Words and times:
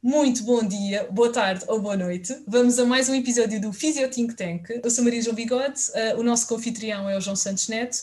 Muito 0.00 0.44
bom 0.44 0.62
dia, 0.62 1.08
boa 1.10 1.32
tarde 1.32 1.64
ou 1.66 1.80
boa 1.80 1.96
noite. 1.96 2.32
Vamos 2.46 2.78
a 2.78 2.84
mais 2.84 3.08
um 3.08 3.16
episódio 3.16 3.60
do 3.60 3.72
Physio 3.72 4.08
Think 4.08 4.34
Tank. 4.34 4.80
Eu 4.80 4.88
sou 4.92 5.02
Maria 5.02 5.20
João 5.20 5.34
Bigode, 5.34 5.80
uh, 5.90 6.20
o 6.20 6.22
nosso 6.22 6.46
confitrião 6.46 7.10
é 7.10 7.16
o 7.18 7.20
João 7.20 7.34
Santos 7.34 7.66
Neto. 7.66 7.98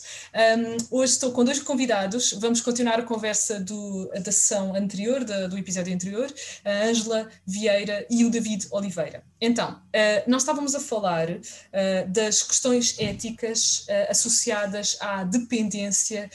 Um, 0.58 0.98
hoje 0.98 1.12
estou 1.12 1.32
com 1.32 1.42
dois 1.42 1.58
convidados, 1.58 2.34
vamos 2.34 2.60
continuar 2.60 2.98
a 2.98 3.02
conversa 3.02 3.58
do, 3.58 4.10
da 4.10 4.30
sessão 4.30 4.74
anterior, 4.74 5.24
do 5.24 5.56
episódio 5.56 5.94
anterior, 5.94 6.30
a 6.66 6.84
Ângela 6.84 7.30
Vieira 7.46 8.06
e 8.10 8.26
o 8.26 8.30
David 8.30 8.66
Oliveira. 8.72 9.24
Então, 9.40 9.70
uh, 9.70 10.30
nós 10.30 10.42
estávamos 10.42 10.74
a 10.74 10.80
falar 10.80 11.30
uh, 11.30 11.40
das 12.08 12.42
questões 12.42 12.94
éticas 12.98 13.86
associadas 14.10 14.98
à 15.00 15.24
dependência, 15.24 16.28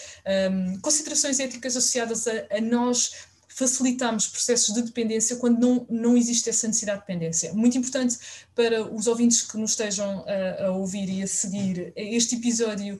um, 0.51 0.79
considerações 0.79 1.39
éticas 1.39 1.77
associadas 1.77 2.27
a, 2.27 2.31
a 2.57 2.61
nós 2.61 3.29
facilitamos 3.53 4.27
processos 4.27 4.73
de 4.73 4.81
dependência 4.81 5.35
quando 5.35 5.59
não, 5.59 5.85
não 5.89 6.17
existe 6.17 6.49
essa 6.49 6.67
necessidade 6.67 7.01
de 7.01 7.07
dependência. 7.07 7.53
Muito 7.53 7.77
importante 7.77 8.17
para 8.55 8.83
os 8.83 9.07
ouvintes 9.07 9.41
que 9.41 9.57
nos 9.57 9.71
estejam 9.71 10.25
a, 10.27 10.65
a 10.65 10.71
ouvir 10.71 11.09
e 11.09 11.23
a 11.23 11.27
seguir 11.27 11.93
este 11.95 12.35
episódio 12.35 12.99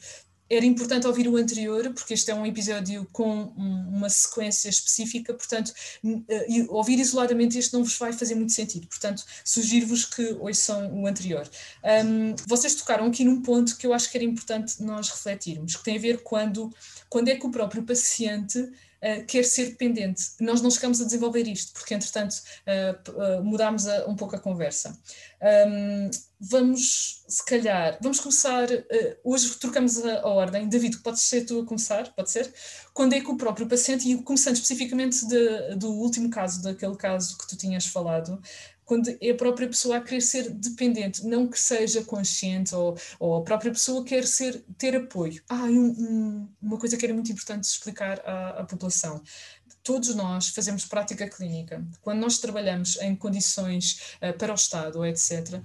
era 0.52 0.66
importante 0.66 1.08
ouvir 1.08 1.30
o 1.30 1.38
anterior, 1.38 1.94
porque 1.94 2.14
este 2.14 2.30
é 2.30 2.36
um 2.36 2.46
episódio 2.46 3.08
com 3.14 3.54
uma 3.56 4.10
sequência 4.10 4.68
específica, 4.68 5.34
portanto, 5.34 5.72
eh, 6.28 6.66
ouvir 6.68 7.00
isoladamente 7.00 7.58
este 7.58 7.72
não 7.72 7.86
vos 7.86 7.98
vai 7.98 8.12
fazer 8.12 8.36
muito 8.36 8.52
sentido. 8.52 8.86
Portanto, 8.86 9.24
sugiro-vos 9.46 10.04
que 10.04 10.36
ouçam 10.42 10.94
o 10.94 11.08
anterior. 11.08 11.50
Um, 12.06 12.36
vocês 12.46 12.76
tocaram 12.76 13.06
aqui 13.06 13.24
num 13.24 13.42
ponto 13.42 13.78
que 13.78 13.88
eu 13.88 13.94
acho 13.94 14.12
que 14.12 14.18
era 14.18 14.26
importante 14.26 14.84
nós 14.84 15.08
refletirmos, 15.10 15.78
que 15.78 15.86
tem 15.86 15.96
a 15.96 16.02
ver 16.02 16.22
quando, 16.22 16.70
quando 17.08 17.30
é 17.30 17.36
que 17.38 17.48
o 17.48 17.50
próprio 17.50 17.84
paciente 17.84 18.70
uh, 19.02 19.26
quer 19.26 19.44
ser 19.44 19.72
dependente. 19.72 20.24
Nós 20.40 20.62
não 20.62 20.70
chegamos 20.70 21.02
a 21.02 21.06
desenvolver 21.06 21.48
isto, 21.48 21.74
porque 21.74 21.94
entretanto 21.94 22.36
uh, 22.36 23.12
uh, 23.12 23.44
mudámos 23.44 23.86
um 24.08 24.16
pouco 24.16 24.36
a 24.36 24.40
conversa. 24.40 24.98
Vamos, 26.40 27.24
se 27.28 27.46
calhar, 27.46 28.00
vamos 28.02 28.20
começar, 28.20 28.68
hoje 29.24 29.56
trocamos 29.60 30.04
a, 30.04 30.28
ordem. 30.28 30.68
David, 30.68 30.98
pode 31.00 31.20
ser 31.20 31.46
tu 31.46 31.60
a 31.60 31.66
começar? 31.66 32.12
Pode 32.16 32.32
ser? 32.32 32.52
Quando 32.96 33.14
é 33.14 33.22
que 33.22 33.30
o 33.30 33.38
próprio 33.38 33.68
paciente, 33.68 34.10
e 34.10 34.22
começando 34.24 34.56
especificamente 34.56 35.28
de, 35.28 35.76
do 35.76 35.92
último 35.92 36.32
caso, 36.32 36.64
daquele 36.64 36.96
caso 36.96 37.38
que 37.38 37.48
tu 37.48 37.56
tinhas 37.56 37.86
falado, 37.86 38.42
quando 38.92 39.18
é 39.22 39.30
a 39.30 39.36
própria 39.36 39.70
pessoa 39.70 39.96
a 39.96 40.02
querer 40.02 40.20
ser 40.20 40.50
dependente, 40.50 41.26
não 41.26 41.48
que 41.48 41.58
seja 41.58 42.04
consciente 42.04 42.76
ou, 42.76 42.98
ou 43.22 43.38
a 43.38 43.42
própria 43.42 43.72
pessoa 43.72 44.04
quer 44.04 44.28
ser, 44.28 44.66
ter 44.78 44.94
apoio. 44.98 45.42
Ah, 45.48 45.64
um, 45.64 45.96
um, 45.98 46.50
uma 46.62 46.78
coisa 46.78 46.98
que 46.98 47.06
era 47.06 47.14
muito 47.14 47.32
importante 47.32 47.64
explicar 47.64 48.20
à, 48.26 48.50
à 48.60 48.64
população 48.66 49.24
todos 49.84 50.14
nós 50.16 50.50
fazemos 50.50 50.86
prática 50.86 51.28
clínica. 51.28 51.84
Quando 52.02 52.20
nós 52.20 52.40
trabalhamos 52.40 52.98
em 53.02 53.16
condições 53.16 54.16
uh, 54.22 54.38
para 54.38 54.52
o 54.52 54.56
Estado, 54.56 55.06
etc., 55.06 55.56
uh, 55.56 55.62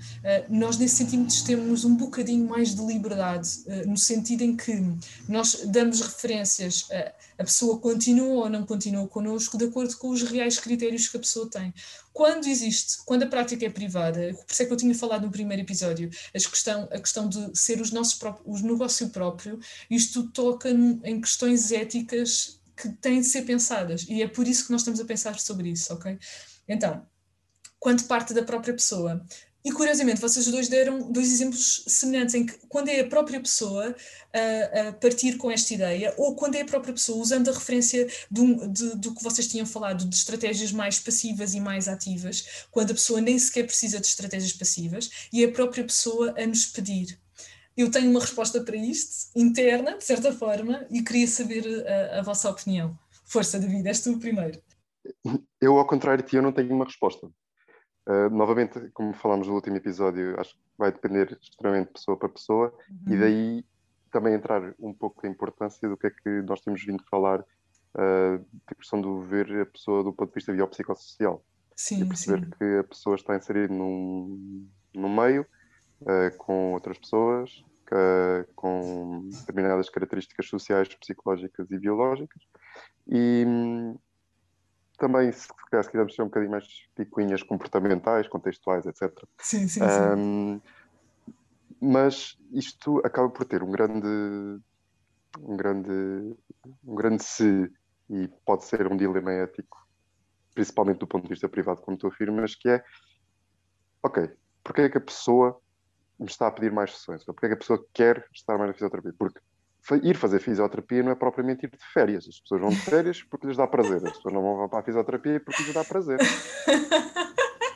nós 0.49 0.79
nesse 0.79 0.97
sentido 0.97 1.27
temos 1.45 1.85
um 1.85 1.95
bocadinho 1.97 2.49
mais 2.49 2.75
de 2.75 2.83
liberdade, 2.83 3.49
uh, 3.67 3.89
no 3.89 3.97
sentido 3.97 4.43
em 4.43 4.57
que 4.57 4.73
nós 5.29 5.63
damos 5.67 6.01
referências, 6.01 6.87
a 7.39 7.45
pessoa 7.45 7.79
continua 7.79 8.45
ou 8.45 8.51
não 8.51 8.65
continua 8.65 9.07
connosco, 9.07 9.59
de 9.59 9.65
acordo 9.65 9.97
com 9.97 10.09
os 10.09 10.23
reais 10.23 10.59
critérios 10.59 11.09
que 11.09 11.17
a 11.17 11.21
pessoa 11.21 11.49
tem. 11.51 11.73
Quando 12.13 12.47
existe, 12.47 13.05
quando 13.05 13.25
a 13.25 13.27
prática 13.27 13.67
é 13.67 13.71
privada, 13.71 14.33
por 14.33 14.53
isso 14.53 14.63
é 14.63 14.67
que 14.67 14.73
eu 14.73 14.77
tinha 14.77 14.95
falado 14.95 15.25
no 15.25 15.31
primeiro 15.31 15.63
episódio, 15.63 16.09
a 16.35 16.39
questão, 16.39 16.89
a 16.91 16.99
questão 16.99 17.29
de 17.29 17.51
ser 17.59 17.81
os 17.81 17.91
nossos 17.91 18.15
próprios, 18.15 18.63
o 18.63 18.67
negócio 18.67 19.11
próprio, 19.11 19.61
isto 19.91 20.31
toca 20.31 20.71
em 20.71 21.21
questões 21.21 21.71
éticas 21.73 22.59
que 22.77 22.89
têm 22.89 23.21
de 23.21 23.27
ser 23.27 23.43
pensadas 23.43 24.07
e 24.09 24.23
é 24.23 24.29
por 24.29 24.47
isso 24.47 24.67
que 24.67 24.73
nós 24.73 24.83
estamos 24.83 25.01
a 25.01 25.05
pensar 25.05 25.39
sobre 25.41 25.71
isso, 25.71 25.93
ok? 25.95 26.19
Então, 26.69 27.07
quando 27.79 28.05
parte 28.05 28.35
da 28.35 28.43
própria 28.43 28.75
pessoa. 28.75 29.25
E 29.65 29.73
curiosamente, 29.73 30.21
vocês 30.21 30.47
dois 30.47 30.69
deram 30.69 31.11
dois 31.11 31.33
exemplos 31.33 31.83
semelhantes 31.89 32.37
em 32.37 32.47
que, 32.47 32.55
quando 32.69 32.89
é 32.89 33.01
a 33.01 33.09
própria 33.09 33.41
pessoa 33.41 33.97
a, 34.33 34.89
a 34.89 34.93
partir 34.93 35.37
com 35.37 35.51
esta 35.51 35.75
ideia, 35.75 36.15
ou 36.17 36.37
quando 36.37 36.55
é 36.55 36.61
a 36.61 36.65
própria 36.65 36.95
pessoa 36.95 37.21
usando 37.21 37.49
a 37.49 37.53
referência 37.53 38.07
do, 38.31 38.69
de, 38.69 38.97
do 38.97 39.13
que 39.13 39.25
vocês 39.25 39.49
tinham 39.49 39.67
falado, 39.67 40.09
de 40.09 40.15
estratégias 40.15 40.71
mais 40.71 41.01
passivas 41.01 41.53
e 41.53 41.61
mais 41.61 41.89
ativas, 41.89 42.67
quando 42.71 42.93
a 42.93 42.95
pessoa 42.95 43.21
nem 43.21 43.37
sequer 43.39 43.67
precisa 43.67 43.99
de 43.99 44.07
estratégias 44.07 44.53
passivas, 44.53 45.11
e 45.33 45.43
é 45.43 45.49
a 45.49 45.53
própria 45.53 45.83
pessoa 45.83 46.33
a 46.39 46.47
nos 46.47 46.67
pedir 46.67 47.19
eu 47.77 47.91
tenho 47.91 48.11
uma 48.11 48.21
resposta 48.21 48.63
para 48.63 48.77
isto, 48.77 49.31
interna, 49.39 49.99
de 49.99 50.05
certa 50.05 50.33
forma, 50.33 50.87
e 50.91 51.03
queria 51.03 51.27
saber 51.27 51.65
a, 51.87 52.21
a 52.21 52.23
vossa 52.23 52.51
opinião. 52.51 52.99
Força, 53.25 53.59
David, 53.59 53.87
és 53.87 54.01
tu 54.01 54.13
o 54.13 54.21
primeiro. 54.21 54.61
Eu, 55.61 55.79
ao 55.79 55.87
contrário 55.87 56.23
de 56.23 56.31
ti, 56.31 56.37
eu 56.37 56.43
não 56.43 56.53
tenho 56.53 56.73
uma 56.75 56.85
resposta. 56.85 57.27
Uh, 58.09 58.31
novamente, 58.31 58.79
como 58.95 59.13
falámos 59.13 59.49
no 59.49 59.55
último 59.55 59.77
episódio, 59.77 60.41
acho 60.41 60.55
que 60.55 60.61
vai 60.79 60.93
depender 60.93 61.37
extremamente 61.43 61.89
de 61.89 61.93
pessoa 61.95 62.17
para 62.17 62.29
pessoa, 62.29 62.75
uhum. 62.89 63.15
e 63.15 63.19
daí 63.19 63.65
também 64.11 64.35
entrar 64.35 64.75
um 64.79 64.95
pouco 64.95 65.27
a 65.27 65.29
importância 65.29 65.89
do 65.89 65.97
que 65.97 66.07
é 66.07 66.11
que 66.11 66.43
nós 66.43 66.61
temos 66.61 66.83
vindo 66.85 67.05
falar, 67.11 67.41
uh, 67.41 68.39
da 68.69 68.75
questão 68.75 69.03
de 69.03 69.29
ver 69.29 69.61
a 69.61 69.67
pessoa 69.67 70.03
do 70.03 70.13
ponto 70.13 70.31
de 70.31 70.35
vista 70.35 70.53
biopsicossocial. 70.53 71.45
Sim, 71.75 72.03
e 72.03 72.07
perceber 72.07 72.45
sim. 72.45 72.51
que 72.59 72.79
a 72.79 72.85
pessoa 72.85 73.17
está 73.17 73.37
inserida 73.37 73.75
num, 73.75 74.67
num 74.95 75.15
meio 75.15 75.45
uh, 76.03 76.37
com 76.39 76.73
outras 76.73 76.99
pessoas, 76.99 77.65
uh, 77.93 78.47
com 78.55 79.29
determinadas 79.29 79.89
características 79.89 80.49
sociais, 80.49 80.93
psicológicas 80.95 81.71
e 81.71 81.79
biológicas. 81.79 82.43
E 83.07 83.45
um, 83.47 83.99
também, 84.99 85.31
se, 85.31 85.43
se 85.43 85.91
quisermos 85.91 86.15
ser 86.15 86.23
um 86.23 86.27
bocadinho 86.27 86.51
mais 86.51 86.67
picuinhas 86.95 87.43
comportamentais, 87.43 88.29
contextuais, 88.29 88.87
etc. 88.87 89.13
Sim, 89.39 89.69
sim, 89.69 89.81
um, 89.83 90.61
mas 91.81 92.39
isto 92.53 93.01
acaba 93.05 93.29
por 93.29 93.45
ter 93.45 93.63
um 93.63 93.71
grande, 93.71 94.09
um 95.41 95.57
grande, 95.57 96.37
um 96.85 96.95
grande 96.95 97.23
se, 97.23 97.71
e 98.09 98.29
pode 98.45 98.65
ser 98.65 98.91
um 98.91 98.97
dilema 98.97 99.33
ético, 99.33 99.87
principalmente 100.55 100.99
do 100.99 101.07
ponto 101.07 101.25
de 101.25 101.29
vista 101.29 101.49
privado, 101.49 101.83
como 101.83 101.99
tu 101.99 102.07
afirmas, 102.07 102.55
que 102.55 102.69
é, 102.69 102.83
ok, 104.03 104.31
porque 104.65 104.81
é 104.83 104.89
que 104.89 104.99
a 104.99 105.03
pessoa 105.03 105.61
me 106.19 106.27
está 106.27 106.47
a 106.47 106.51
pedir 106.51 106.73
mais 106.73 106.97
sessões? 106.97 107.27
Ou 107.27 107.35
porque 107.35 107.47
é 107.47 107.49
que 107.51 107.55
a 107.55 107.59
pessoa 107.59 107.85
quer 107.93 108.27
estar 108.33 108.57
mais 108.57 108.69
na 108.69 108.75
fisioterapia? 108.75 109.15
Porque 109.19 109.41
ir 110.03 110.17
fazer 110.17 110.41
fisioterapia 110.41 111.03
não 111.03 111.13
é 111.13 111.15
propriamente 111.15 111.67
ir 111.67 111.71
de 111.71 111.93
férias. 111.93 112.27
As 112.29 112.41
pessoas 112.41 112.61
vão 112.61 112.71
de 112.71 112.81
férias 112.83 113.23
porque 113.23 113.47
lhes 113.47 113.57
dá 113.57 113.67
prazer. 113.67 113.97
As 114.05 114.17
pessoas 114.17 114.35
não 114.35 114.43
vão 114.43 114.69
para 114.69 114.81
a 114.81 114.83
fisioterapia 114.83 115.41
porque 115.41 115.63
lhes 115.63 115.75
dá 115.75 115.85
prazer. 115.85 116.19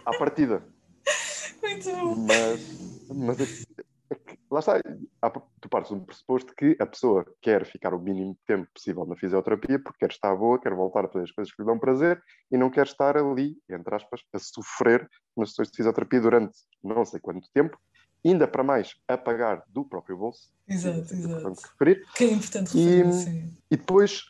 À 0.04 0.16
partida. 0.18 0.62
Muito 1.62 1.90
bom. 1.90 2.16
Mas, 2.16 3.06
mas 3.08 3.40
é, 3.40 4.14
é 4.14 4.36
lá 4.50 4.58
está. 4.58 4.80
Tu 5.60 5.68
partes 5.68 5.92
do 5.92 6.00
pressuposto 6.00 6.54
que 6.56 6.76
a 6.80 6.86
pessoa 6.86 7.24
quer 7.40 7.64
ficar 7.64 7.94
o 7.94 8.00
mínimo 8.00 8.36
tempo 8.46 8.68
possível 8.74 9.06
na 9.06 9.14
fisioterapia 9.14 9.78
porque 9.78 9.98
quer 10.00 10.10
estar 10.10 10.34
boa, 10.34 10.58
quer 10.58 10.74
voltar 10.74 11.04
a 11.04 11.08
fazer 11.08 11.24
as 11.24 11.32
coisas 11.32 11.54
que 11.54 11.62
lhe 11.62 11.66
dão 11.66 11.78
prazer 11.78 12.20
e 12.50 12.56
não 12.56 12.70
quer 12.70 12.86
estar 12.86 13.16
ali, 13.16 13.56
entre 13.68 13.94
aspas, 13.94 14.22
a 14.32 14.38
sofrer 14.38 15.08
nas 15.36 15.50
sessões 15.50 15.70
de 15.70 15.76
fisioterapia 15.76 16.20
durante 16.20 16.58
não 16.82 17.04
sei 17.04 17.20
quanto 17.20 17.48
tempo 17.52 17.78
ainda 18.24 18.46
para 18.46 18.62
mais 18.62 18.94
a 19.08 19.16
pagar 19.16 19.64
do 19.68 19.84
próprio 19.84 20.16
bolso. 20.16 20.52
Exato, 20.68 21.14
é 21.14 21.16
exato. 21.16 21.60
Referir. 21.78 22.06
Que 22.14 22.24
é 22.24 22.32
importante 22.32 22.76
referir, 22.76 23.06
e, 23.06 23.12
sim. 23.12 23.56
E 23.70 23.76
depois 23.76 24.24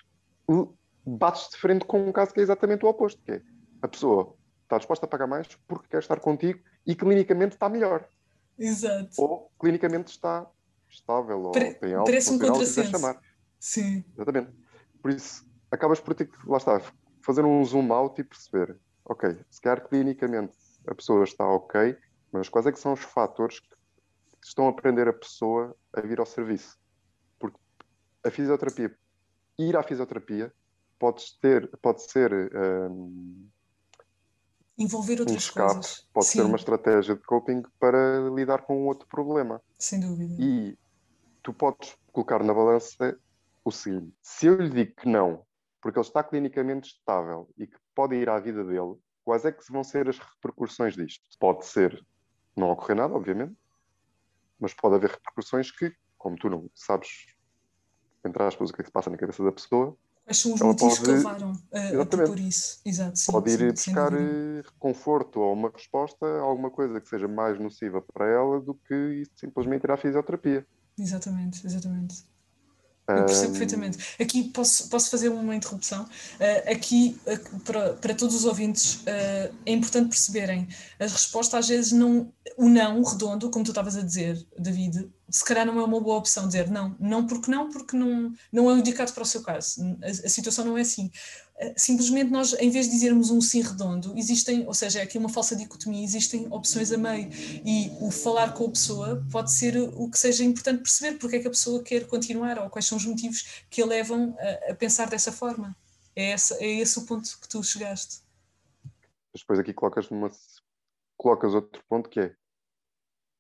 bates 1.05 1.51
de 1.51 1.57
frente 1.57 1.85
com 1.85 2.09
um 2.09 2.13
caso 2.13 2.33
que 2.33 2.41
é 2.41 2.43
exatamente 2.43 2.85
o 2.85 2.89
oposto, 2.89 3.21
que 3.23 3.33
é 3.33 3.43
a 3.83 3.89
pessoa 3.89 4.37
está 4.63 4.79
disposta 4.79 5.07
a 5.07 5.09
pagar 5.09 5.27
mais 5.27 5.49
porque 5.67 5.89
quer 5.89 5.99
estar 5.99 6.21
contigo 6.21 6.61
e 6.87 6.95
clinicamente 6.95 7.55
está 7.57 7.69
melhor. 7.69 8.09
Exato. 8.59 9.11
Ou 9.19 9.51
clinicamente 9.59 10.11
está 10.11 10.47
estável, 10.89 11.43
ou 11.43 11.53
tem 11.53 11.95
algo 11.95 12.05
Parece 12.05 12.33
um 12.33 12.39
contrassenso. 12.39 12.91
chamar. 12.91 13.21
Sim. 13.59 14.05
Exatamente. 14.15 14.51
Por 15.03 15.11
isso, 15.11 15.47
acabas 15.71 16.01
por 16.01 16.15
ter 16.15 16.27
que, 16.27 16.37
lá 16.47 16.59
está, 16.59 16.81
fazer 17.23 17.45
um 17.45 17.65
zoom 17.65 17.93
out 17.93 18.21
e 18.21 18.25
perceber, 18.25 18.79
ok, 19.05 19.37
se 19.51 19.61
calhar 19.61 19.87
clinicamente 19.89 20.57
a 20.87 20.95
pessoa 20.95 21.25
está 21.25 21.47
ok, 21.47 21.97
mas 22.33 22.49
quais 22.49 22.67
é 22.67 22.73
que 22.73 22.79
são 22.79 22.93
os 22.93 23.01
fatores 23.01 23.61
que 23.61 23.69
estão 24.49 24.67
a 24.67 24.71
aprender 24.71 25.09
a 25.09 25.13
pessoa 25.13 25.77
a 25.93 26.01
vir 26.01 26.21
ao 26.21 26.27
serviço. 26.27 26.79
Porque 27.39 27.59
a 28.25 28.31
fisioterapia, 28.31 28.97
ir 29.59 29.77
à 29.77 29.83
fisioterapia, 29.83 30.53
pode, 30.99 31.25
ter, 31.41 31.69
pode 31.83 32.03
ser 32.11 32.33
um, 32.33 33.49
envolver 34.79 35.21
outras 35.21 35.35
um 35.35 35.39
escape, 35.39 35.75
coisas. 35.75 36.09
pode 36.13 36.27
Sim. 36.27 36.39
ser 36.39 36.45
uma 36.45 36.57
estratégia 36.57 37.15
de 37.15 37.23
coping 37.23 37.63
para 37.79 38.31
lidar 38.35 38.63
com 38.63 38.83
um 38.83 38.87
outro 38.87 39.07
problema. 39.09 39.61
Sem 39.79 40.01
dúvida. 40.01 40.35
E 40.39 40.79
tu 41.43 41.53
podes 41.53 41.97
colocar 42.13 42.43
na 42.43 42.55
balança 42.55 43.19
o 43.65 43.71
seguinte: 43.71 44.15
se 44.23 44.47
eu 44.47 44.57
lhe 44.57 44.71
digo 44.71 44.95
que 44.97 45.09
não, 45.09 45.45
porque 45.81 45.99
ele 45.99 46.07
está 46.07 46.23
clinicamente 46.23 46.93
estável 46.93 47.49
e 47.57 47.67
que 47.67 47.77
pode 47.95 48.17
ir 48.17 48.29
à 48.29 48.39
vida 48.39 48.65
dele, 48.65 48.97
quais 49.25 49.45
é 49.45 49.53
que 49.53 49.71
vão 49.71 49.85
ser 49.85 50.09
as 50.09 50.19
repercussões 50.19 50.95
disto? 50.95 51.25
Pode 51.39 51.67
ser 51.67 52.05
não 52.57 52.71
ocorrer 52.71 52.97
nada, 52.97 53.15
obviamente, 53.15 53.55
mas 54.61 54.75
pode 54.75 54.97
haver 54.97 55.11
repercussões 55.11 55.71
que, 55.71 55.93
como 56.19 56.37
tu 56.37 56.49
não 56.51 56.71
sabes, 56.75 57.09
entre 58.25 58.43
aspas, 58.43 58.71
o 58.71 58.73
que 58.73 58.81
é 58.81 58.85
que 58.85 58.89
se 58.89 58.93
passa 58.93 59.11
na 59.11 59.17
cabeça 59.17 59.43
da 59.43 59.53
pessoa, 59.53 59.97
Quais 60.25 60.39
são 60.39 60.55
os 60.55 60.61
motivos 60.61 60.99
pode, 60.99 61.05
que 61.05 61.11
levaram 61.11 61.53
a, 61.73 62.03
a 62.03 62.07
propor 62.07 62.39
isso? 62.39 62.81
Exato, 62.85 63.19
sim, 63.19 63.33
pode 63.33 63.51
ir 63.51 63.59
sim, 63.59 63.73
buscar 63.73 64.13
eh, 64.13 64.63
conforto 64.79 65.41
ou 65.41 65.53
uma 65.53 65.71
resposta 65.71 66.25
a 66.25 66.43
alguma 66.43 66.71
coisa 66.71 67.01
que 67.01 67.09
seja 67.09 67.27
mais 67.27 67.59
nociva 67.59 68.01
para 68.15 68.27
ela 68.27 68.61
do 68.61 68.75
que 68.75 69.25
simplesmente 69.35 69.85
ir 69.85 69.91
à 69.91 69.97
fisioterapia. 69.97 70.65
Exatamente, 70.97 71.67
exatamente. 71.67 72.25
Eu 73.19 73.27
percebo 73.27 73.51
perfeitamente. 73.51 73.99
Aqui 74.21 74.45
posso, 74.45 74.89
posso 74.89 75.11
fazer 75.11 75.29
uma 75.29 75.55
interrupção. 75.55 76.05
Uh, 76.05 76.73
aqui, 76.73 77.19
uh, 77.27 77.61
para, 77.61 77.95
para 77.95 78.15
todos 78.15 78.35
os 78.35 78.45
ouvintes, 78.45 78.97
uh, 78.97 79.55
é 79.67 79.73
importante 79.73 80.09
perceberem 80.09 80.69
a 80.99 81.05
resposta, 81.05 81.59
às 81.59 81.69
vezes, 81.69 81.93
não, 81.93 82.33
o 82.57 82.69
não, 82.69 83.03
redondo, 83.03 83.51
como 83.51 83.65
tu 83.65 83.71
estavas 83.71 83.97
a 83.97 84.03
dizer, 84.03 84.45
David, 84.59 85.09
se 85.31 85.45
calhar 85.45 85.67
não 85.67 85.79
é 85.79 85.85
uma 85.85 86.01
boa 86.01 86.19
opção 86.19 86.47
dizer 86.47 86.71
não. 86.71 86.97
Não 86.99 87.27
porque 87.27 87.51
não, 87.51 87.71
porque 87.71 87.97
não, 87.97 88.33
não 88.53 88.71
é 88.71 88.75
indicado 88.75 89.13
para 89.13 89.23
o 89.23 89.27
seu 89.27 89.43
caso. 89.43 89.83
A, 90.03 90.07
a 90.07 90.29
situação 90.29 90.65
não 90.65 90.77
é 90.77 90.83
assim 90.83 91.11
simplesmente 91.77 92.31
nós, 92.31 92.55
em 92.55 92.71
vez 92.71 92.87
de 92.87 92.93
dizermos 92.93 93.31
um 93.31 93.41
sim 93.41 93.61
redondo, 93.61 94.17
existem, 94.17 94.67
ou 94.67 94.73
seja, 94.73 95.01
é 95.01 95.03
aqui 95.03 95.19
uma 95.19 95.29
falsa 95.29 95.55
dicotomia, 95.55 96.03
existem 96.03 96.47
opções 96.51 96.91
a 96.91 96.97
meio 96.97 97.29
e 97.65 97.91
o 98.01 98.11
falar 98.11 98.55
com 98.55 98.67
a 98.67 98.71
pessoa 98.71 99.25
pode 99.31 99.53
ser 99.53 99.77
o 99.77 100.11
que 100.11 100.19
seja 100.19 100.43
importante 100.43 100.83
perceber 100.83 101.19
porque 101.19 101.37
é 101.37 101.41
que 101.41 101.47
a 101.47 101.51
pessoa 101.51 101.83
quer 101.83 102.07
continuar 102.07 102.59
ou 102.59 102.71
quais 102.71 102.87
são 102.87 102.97
os 102.97 103.05
motivos 103.05 103.65
que 103.69 103.83
a 103.83 103.87
levam 103.87 104.37
a, 104.39 104.73
a 104.73 104.75
pensar 104.75 105.09
dessa 105.11 105.31
forma. 105.31 105.77
É, 106.17 106.31
é 106.33 106.67
esse 106.67 106.99
o 106.99 107.07
ponto 107.07 107.39
que 107.41 107.49
tu 107.49 107.63
chegaste. 107.63 108.23
Mas 109.33 109.43
depois 109.43 109.59
aqui 109.59 109.73
colocas, 109.73 110.09
numa, 110.09 110.31
colocas 111.17 111.55
outro 111.55 111.83
ponto 111.89 112.09
que 112.09 112.21
é 112.21 112.35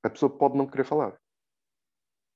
a 0.02 0.10
pessoa 0.10 0.30
pode 0.30 0.56
não 0.56 0.66
querer 0.66 0.84
falar. 0.84 1.18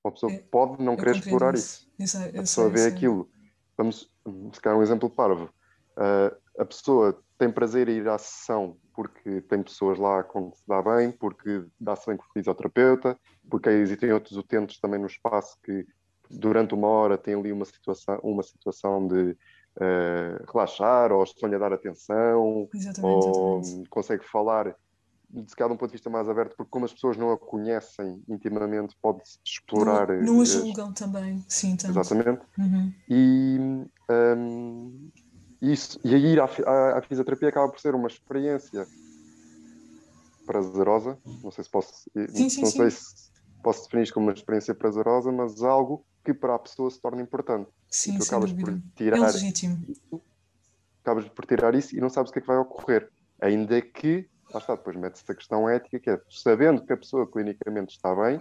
A 0.04 0.10
pessoa 0.10 0.32
é, 0.32 0.38
pode 0.38 0.82
não 0.82 0.96
querer 0.96 1.16
explorar 1.16 1.54
isso. 1.54 1.88
isso. 1.98 2.18
isso. 2.18 2.28
a 2.28 2.40
pessoa 2.40 2.68
vê 2.68 2.86
aquilo. 2.86 3.28
Vamos, 3.76 4.10
se 4.52 4.60
calhar 4.60 4.78
um 4.78 4.82
exemplo 4.82 5.10
parvo 5.10 5.50
Uh, 5.94 6.34
a 6.58 6.64
pessoa 6.64 7.16
tem 7.38 7.50
prazer 7.50 7.88
em 7.88 7.98
ir 7.98 8.08
à 8.08 8.18
sessão 8.18 8.76
porque 8.92 9.40
tem 9.42 9.62
pessoas 9.62 9.98
lá 9.98 10.22
com 10.22 10.50
que 10.50 10.58
se 10.58 10.64
dá 10.66 10.80
bem, 10.82 11.10
porque 11.10 11.64
dá-se 11.80 12.06
bem 12.06 12.16
com 12.16 12.24
o 12.24 12.32
fisioterapeuta, 12.32 13.18
porque 13.50 13.68
existem 13.70 14.12
outros 14.12 14.36
utentes 14.36 14.78
também 14.78 15.00
no 15.00 15.06
espaço 15.06 15.56
que 15.64 15.84
durante 16.30 16.74
uma 16.74 16.86
hora 16.88 17.18
têm 17.18 17.34
ali 17.34 17.52
uma 17.52 17.64
situação, 17.64 18.20
uma 18.22 18.42
situação 18.42 19.06
de 19.06 19.30
uh, 19.76 20.52
relaxar, 20.52 21.12
ou 21.12 21.22
estão-lhe 21.24 21.56
a 21.56 21.58
dar 21.58 21.72
atenção, 21.72 22.68
exatamente, 22.72 23.26
ou 23.26 23.58
exatamente. 23.58 23.88
consegue 23.90 24.24
falar 24.24 24.76
se 25.46 25.56
calhar 25.56 25.68
de 25.68 25.74
um 25.74 25.76
ponto 25.76 25.90
de 25.90 25.94
vista 25.94 26.10
mais 26.10 26.28
aberto, 26.28 26.56
porque 26.56 26.70
como 26.70 26.84
as 26.84 26.92
pessoas 26.92 27.16
não 27.16 27.32
a 27.32 27.38
conhecem 27.38 28.22
intimamente, 28.28 28.96
pode-se 29.00 29.38
explorar. 29.44 30.08
Não, 30.08 30.34
não 30.34 30.40
a 30.40 30.44
julgam 30.44 30.92
também, 30.92 31.44
sim, 31.48 31.76
tanto. 31.76 31.98
Exatamente. 31.98 32.42
Uhum. 32.58 32.92
E 33.08 33.58
um, 34.10 35.10
isso, 35.60 35.98
e 36.04 36.14
ir 36.14 36.40
à, 36.40 36.44
à, 36.44 36.98
à, 36.98 37.02
fisioterapia 37.02 37.48
acaba 37.48 37.68
por 37.68 37.80
ser 37.80 37.94
uma 37.94 38.08
experiência 38.08 38.86
prazerosa. 40.46 41.18
Não 41.42 41.50
sei 41.50 41.64
se 41.64 41.70
posso, 41.70 41.92
sim, 42.28 42.48
sim, 42.48 42.62
não 42.62 42.70
sim. 42.70 42.76
sei 42.78 42.90
se 42.90 43.30
posso 43.62 43.84
definir 43.84 44.02
isto 44.02 44.14
como 44.14 44.26
uma 44.26 44.32
experiência 44.32 44.74
prazerosa, 44.74 45.32
mas 45.32 45.62
algo 45.62 46.04
que 46.24 46.34
para 46.34 46.54
a 46.54 46.58
pessoa 46.58 46.90
se 46.90 47.00
torna 47.00 47.22
importante. 47.22 47.70
Sim, 47.88 48.14
e 48.14 48.18
tu 48.18 48.24
acabas 48.24 48.52
por 48.52 48.80
tirar 48.94 49.16
é 49.16 49.20
legítimo. 49.20 49.84
Isso, 49.88 50.22
acabas 51.02 51.28
por 51.28 51.46
tirar 51.46 51.74
isso 51.74 51.96
e 51.96 52.00
não 52.00 52.08
sabes 52.08 52.30
o 52.30 52.32
que 52.32 52.38
é 52.38 52.42
que 52.42 52.48
vai 52.48 52.56
ocorrer. 52.56 53.10
Ainda 53.40 53.80
que, 53.80 54.28
lá 54.54 54.60
está, 54.60 54.74
depois 54.74 54.96
mete-se 54.96 55.30
a 55.30 55.34
questão 55.34 55.68
ética, 55.68 55.98
que 55.98 56.10
é 56.10 56.20
sabendo 56.30 56.84
que 56.84 56.92
a 56.92 56.96
pessoa 56.96 57.30
clinicamente 57.30 57.94
está 57.94 58.14
bem, 58.14 58.40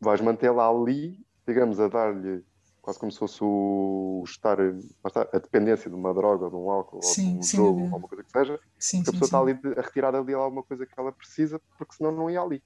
vais 0.00 0.20
mantê-la 0.20 0.68
ali, 0.68 1.18
digamos, 1.46 1.80
a 1.80 1.88
dar-lhe 1.88 2.44
quase 2.88 2.98
como 2.98 3.12
se 3.12 3.18
fosse 3.18 3.38
o 3.42 4.22
estar, 4.26 4.58
a 4.60 5.38
dependência 5.38 5.90
de 5.90 5.96
uma 5.96 6.14
droga, 6.14 6.48
de 6.48 6.56
um 6.56 6.70
álcool, 6.70 7.02
sim, 7.02 7.34
ou 7.34 7.40
de 7.40 7.46
um 7.46 7.56
jogo, 7.56 7.80
ou 7.80 7.84
alguma 7.84 8.08
coisa 8.08 8.24
que 8.24 8.30
seja, 8.30 8.60
sim, 8.78 9.02
que 9.02 9.10
a 9.10 9.12
pessoa 9.12 9.26
está 9.26 9.40
ali 9.40 9.76
a 9.76 9.82
retirar 9.82 10.14
ali 10.14 10.32
alguma 10.32 10.62
coisa 10.62 10.86
que 10.86 10.92
ela 10.96 11.12
precisa, 11.12 11.60
porque 11.76 11.94
senão 11.94 12.12
não 12.12 12.30
ia 12.30 12.40
ali. 12.40 12.62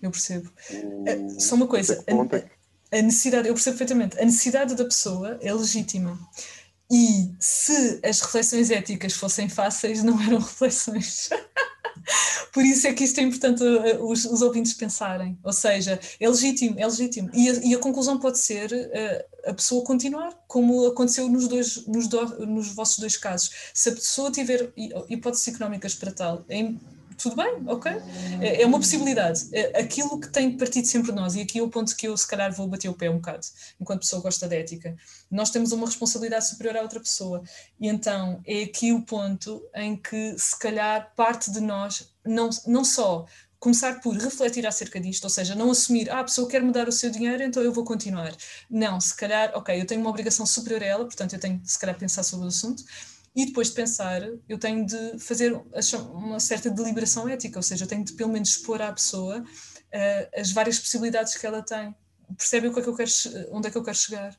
Eu 0.00 0.10
percebo. 0.10 0.48
Uh, 0.70 1.40
só 1.40 1.56
uma 1.56 1.66
coisa, 1.66 2.04
a, 2.06 2.98
a, 2.98 3.02
necessidade, 3.02 3.48
eu 3.48 3.54
percebo 3.54 3.78
perfeitamente, 3.78 4.20
a 4.20 4.24
necessidade 4.24 4.76
da 4.76 4.84
pessoa 4.84 5.38
é 5.40 5.52
legítima. 5.52 6.16
E 6.90 7.34
se 7.40 8.00
as 8.04 8.20
reflexões 8.20 8.70
éticas 8.70 9.12
fossem 9.12 9.48
fáceis, 9.48 10.02
não 10.02 10.20
eram 10.22 10.38
reflexões. 10.40 11.28
Por 12.52 12.64
isso 12.64 12.86
é 12.86 12.92
que 12.92 13.04
isto 13.04 13.18
é 13.18 13.22
importante 13.22 13.62
uh, 13.62 14.04
os, 14.08 14.24
os 14.24 14.40
ouvintes 14.40 14.72
pensarem. 14.72 15.38
Ou 15.42 15.52
seja, 15.52 15.98
é 16.20 16.28
legítimo, 16.28 16.78
é 16.78 16.86
legítimo. 16.86 17.28
E 17.34 17.50
a, 17.50 17.52
e 17.64 17.74
a 17.74 17.78
conclusão 17.78 18.18
pode 18.18 18.38
ser 18.38 18.72
uh, 18.72 19.50
a 19.50 19.54
pessoa 19.54 19.84
continuar, 19.84 20.32
como 20.46 20.86
aconteceu 20.86 21.28
nos, 21.28 21.48
dois, 21.48 21.86
nos, 21.86 22.06
do, 22.06 22.46
nos 22.46 22.68
vossos 22.68 22.98
dois 22.98 23.16
casos. 23.16 23.50
Se 23.74 23.88
a 23.88 23.92
pessoa 23.92 24.30
tiver 24.30 24.72
hipóteses 25.08 25.48
económicas 25.48 25.94
para 25.94 26.12
tal, 26.12 26.44
tudo 27.16 27.36
bem, 27.36 27.62
ok? 27.66 27.92
É, 28.40 28.62
é 28.62 28.66
uma 28.66 28.78
possibilidade. 28.78 29.48
É, 29.52 29.80
aquilo 29.80 30.20
que 30.20 30.28
tem 30.28 30.56
partido 30.56 30.86
sempre 30.86 31.12
de 31.12 31.16
nós, 31.16 31.34
e 31.34 31.40
aqui 31.40 31.58
é 31.58 31.62
o 31.62 31.68
ponto 31.68 31.94
que 31.96 32.06
eu 32.06 32.16
se 32.16 32.26
calhar 32.26 32.52
vou 32.52 32.66
bater 32.66 32.88
o 32.88 32.94
pé 32.94 33.10
um 33.10 33.16
bocado, 33.16 33.46
enquanto 33.80 34.00
pessoa 34.00 34.22
gosta 34.22 34.46
de 34.48 34.56
ética, 34.56 34.96
nós 35.30 35.50
temos 35.50 35.72
uma 35.72 35.86
responsabilidade 35.86 36.48
superior 36.48 36.76
à 36.76 36.82
outra 36.82 37.00
pessoa. 37.00 37.42
E 37.80 37.88
então 37.88 38.40
é 38.46 38.64
aqui 38.64 38.92
o 38.92 39.02
ponto 39.02 39.62
em 39.74 39.96
que 39.96 40.38
se 40.38 40.58
calhar 40.58 41.12
parte 41.16 41.50
de 41.50 41.60
nós, 41.60 42.10
não, 42.24 42.50
não 42.66 42.84
só 42.84 43.26
começar 43.58 44.00
por 44.00 44.14
refletir 44.16 44.66
acerca 44.66 45.00
disto, 45.00 45.24
ou 45.24 45.30
seja, 45.30 45.54
não 45.54 45.70
assumir, 45.70 46.10
ah, 46.10 46.20
a 46.20 46.24
pessoa 46.24 46.48
quer 46.48 46.62
me 46.62 46.70
dar 46.70 46.88
o 46.88 46.92
seu 46.92 47.10
dinheiro, 47.10 47.42
então 47.42 47.62
eu 47.62 47.72
vou 47.72 47.84
continuar. 47.84 48.32
Não, 48.70 49.00
se 49.00 49.16
calhar, 49.16 49.50
ok, 49.54 49.80
eu 49.80 49.86
tenho 49.86 50.00
uma 50.00 50.10
obrigação 50.10 50.46
superior 50.46 50.82
a 50.82 50.86
ela, 50.86 51.04
portanto 51.04 51.32
eu 51.32 51.40
tenho 51.40 51.60
se 51.64 51.78
calhar 51.78 51.96
pensar 51.98 52.22
sobre 52.22 52.44
o 52.44 52.48
assunto, 52.48 52.84
e 53.36 53.44
depois 53.44 53.68
de 53.68 53.74
pensar, 53.74 54.22
eu 54.48 54.58
tenho 54.58 54.86
de 54.86 55.18
fazer 55.18 55.52
uma 56.10 56.40
certa 56.40 56.70
deliberação 56.70 57.28
ética, 57.28 57.58
ou 57.58 57.62
seja, 57.62 57.84
eu 57.84 57.88
tenho 57.88 58.02
de 58.02 58.14
pelo 58.14 58.32
menos 58.32 58.48
expor 58.48 58.80
à 58.80 58.90
pessoa 58.90 59.40
uh, 59.40 60.40
as 60.40 60.50
várias 60.52 60.78
possibilidades 60.78 61.36
que 61.36 61.46
ela 61.46 61.62
tem. 61.62 61.94
Percebe 62.34 62.68
o 62.68 62.72
que 62.72 62.80
é 62.80 62.82
que 62.82 62.88
eu 62.88 62.96
quero, 62.96 63.10
onde 63.52 63.68
é 63.68 63.70
que 63.70 63.76
eu 63.76 63.82
quero 63.82 63.96
chegar? 63.96 64.34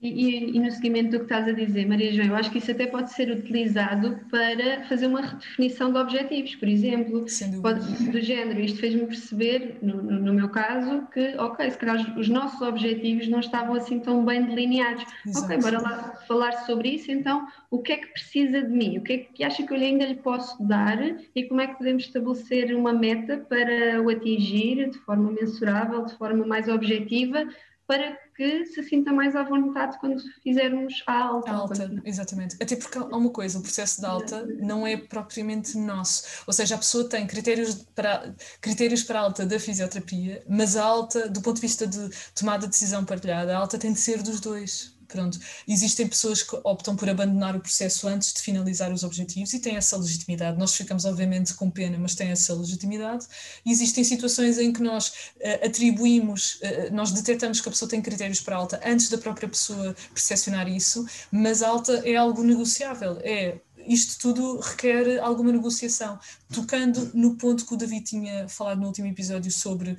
E, 0.00 0.56
e, 0.56 0.60
no 0.60 0.70
seguimento 0.70 1.12
do 1.12 1.18
que 1.18 1.24
estás 1.24 1.48
a 1.48 1.52
dizer, 1.52 1.86
Maria 1.86 2.12
João, 2.12 2.28
eu 2.28 2.36
acho 2.36 2.50
que 2.50 2.58
isso 2.58 2.70
até 2.70 2.86
pode 2.86 3.12
ser 3.12 3.30
utilizado 3.30 4.20
para 4.30 4.84
fazer 4.84 5.06
uma 5.06 5.22
redefinição 5.22 5.90
de 5.90 5.98
objetivos, 5.98 6.54
por 6.54 6.68
exemplo, 6.68 7.24
pode, 7.62 8.10
do 8.10 8.20
género. 8.20 8.60
Isto 8.60 8.78
fez-me 8.78 9.06
perceber, 9.06 9.78
no, 9.80 10.02
no, 10.02 10.20
no, 10.20 10.34
meu 10.34 10.50
caso, 10.50 11.06
que, 11.14 11.34
ok, 11.38 11.70
se 11.70 11.78
calhar 11.78 12.18
os 12.18 12.28
nossos 12.28 12.60
objetivos 12.60 13.26
não 13.28 13.40
estavam 13.40 13.74
assim 13.74 13.98
tão 13.98 14.22
bem 14.22 14.44
delineados. 14.44 15.02
Exato. 15.26 15.46
Ok, 15.46 15.58
bora 15.62 15.80
lá 15.80 16.14
falar 16.28 16.52
sobre 16.66 16.90
isso. 16.90 17.10
Então, 17.10 17.46
o 17.70 17.80
que 17.80 17.92
é 17.92 17.96
que 17.96 18.08
precisa 18.08 18.62
de 18.62 18.70
mim? 18.70 18.98
O 18.98 19.02
que 19.02 19.12
é 19.14 19.18
que 19.18 19.44
acha 19.44 19.66
que 19.66 19.72
eu 19.72 19.78
ainda 19.78 20.04
lhe 20.04 20.16
posso 20.16 20.62
dar 20.62 20.98
e 21.34 21.44
como 21.44 21.62
é 21.62 21.68
que 21.68 21.78
podemos 21.78 22.04
estabelecer 22.04 22.76
uma 22.76 22.92
meta 22.92 23.38
para 23.48 24.02
o 24.02 24.10
atingir 24.10 24.90
de 24.90 24.98
forma 24.98 25.32
mensurável, 25.32 26.04
de 26.04 26.14
forma 26.16 26.46
mais 26.46 26.68
objetiva? 26.68 27.46
Para 27.86 28.18
que 28.34 28.66
se 28.66 28.82
sinta 28.82 29.12
mais 29.12 29.36
à 29.36 29.44
vontade 29.44 29.98
quando 30.00 30.20
fizermos 30.42 31.02
a 31.06 31.22
alta. 31.22 31.50
A 31.50 31.54
alta, 31.54 32.02
exatamente. 32.04 32.56
Até 32.60 32.76
porque 32.76 32.98
há 32.98 33.04
uma 33.04 33.30
coisa, 33.30 33.58
o 33.58 33.62
processo 33.62 34.00
de 34.00 34.06
alta 34.06 34.44
não 34.58 34.86
é 34.86 34.96
propriamente 34.96 35.78
nosso. 35.78 36.42
Ou 36.46 36.52
seja, 36.52 36.74
a 36.74 36.78
pessoa 36.78 37.08
tem 37.08 37.26
critérios 37.26 37.74
para, 37.94 38.34
critérios 38.60 39.04
para 39.04 39.20
a 39.20 39.22
alta 39.22 39.46
da 39.46 39.60
fisioterapia, 39.60 40.42
mas 40.48 40.76
a 40.76 40.84
alta, 40.84 41.28
do 41.28 41.40
ponto 41.40 41.56
de 41.56 41.62
vista 41.62 41.86
de 41.86 42.10
tomada 42.34 42.64
de 42.64 42.70
decisão 42.70 43.04
partilhada, 43.04 43.56
a 43.56 43.60
alta 43.60 43.78
tem 43.78 43.92
de 43.92 44.00
ser 44.00 44.22
dos 44.22 44.40
dois. 44.40 44.95
Pronto, 45.06 45.38
existem 45.66 46.06
pessoas 46.06 46.42
que 46.42 46.56
optam 46.64 46.96
por 46.96 47.08
abandonar 47.08 47.56
o 47.56 47.60
processo 47.60 48.08
antes 48.08 48.32
de 48.32 48.40
finalizar 48.40 48.92
os 48.92 49.04
objetivos 49.04 49.52
e 49.52 49.60
têm 49.60 49.76
essa 49.76 49.96
legitimidade. 49.96 50.58
Nós 50.58 50.74
ficamos, 50.74 51.04
obviamente, 51.04 51.54
com 51.54 51.70
pena, 51.70 51.96
mas 51.98 52.14
têm 52.14 52.28
essa 52.28 52.54
legitimidade. 52.54 53.26
E 53.64 53.70
existem 53.70 54.02
situações 54.04 54.58
em 54.58 54.72
que 54.72 54.82
nós 54.82 55.08
uh, 55.08 55.66
atribuímos, 55.66 56.56
uh, 56.56 56.92
nós 56.92 57.12
detectamos 57.12 57.60
que 57.60 57.68
a 57.68 57.72
pessoa 57.72 57.88
tem 57.88 58.02
critérios 58.02 58.40
para 58.40 58.56
alta 58.56 58.80
antes 58.84 59.08
da 59.08 59.18
própria 59.18 59.48
pessoa 59.48 59.94
percepcionar 60.12 60.68
isso, 60.68 61.06
mas 61.30 61.62
alta 61.62 62.02
é 62.04 62.16
algo 62.16 62.42
negociável. 62.42 63.18
É 63.22 63.58
isto 63.86 64.18
tudo 64.20 64.58
requer 64.60 65.18
alguma 65.20 65.52
negociação. 65.52 66.18
Tocando 66.52 67.10
no 67.14 67.36
ponto 67.36 67.66
que 67.66 67.74
o 67.74 67.76
David 67.76 68.04
tinha 68.04 68.48
falado 68.48 68.80
no 68.80 68.86
último 68.86 69.08
episódio 69.08 69.50
sobre 69.50 69.96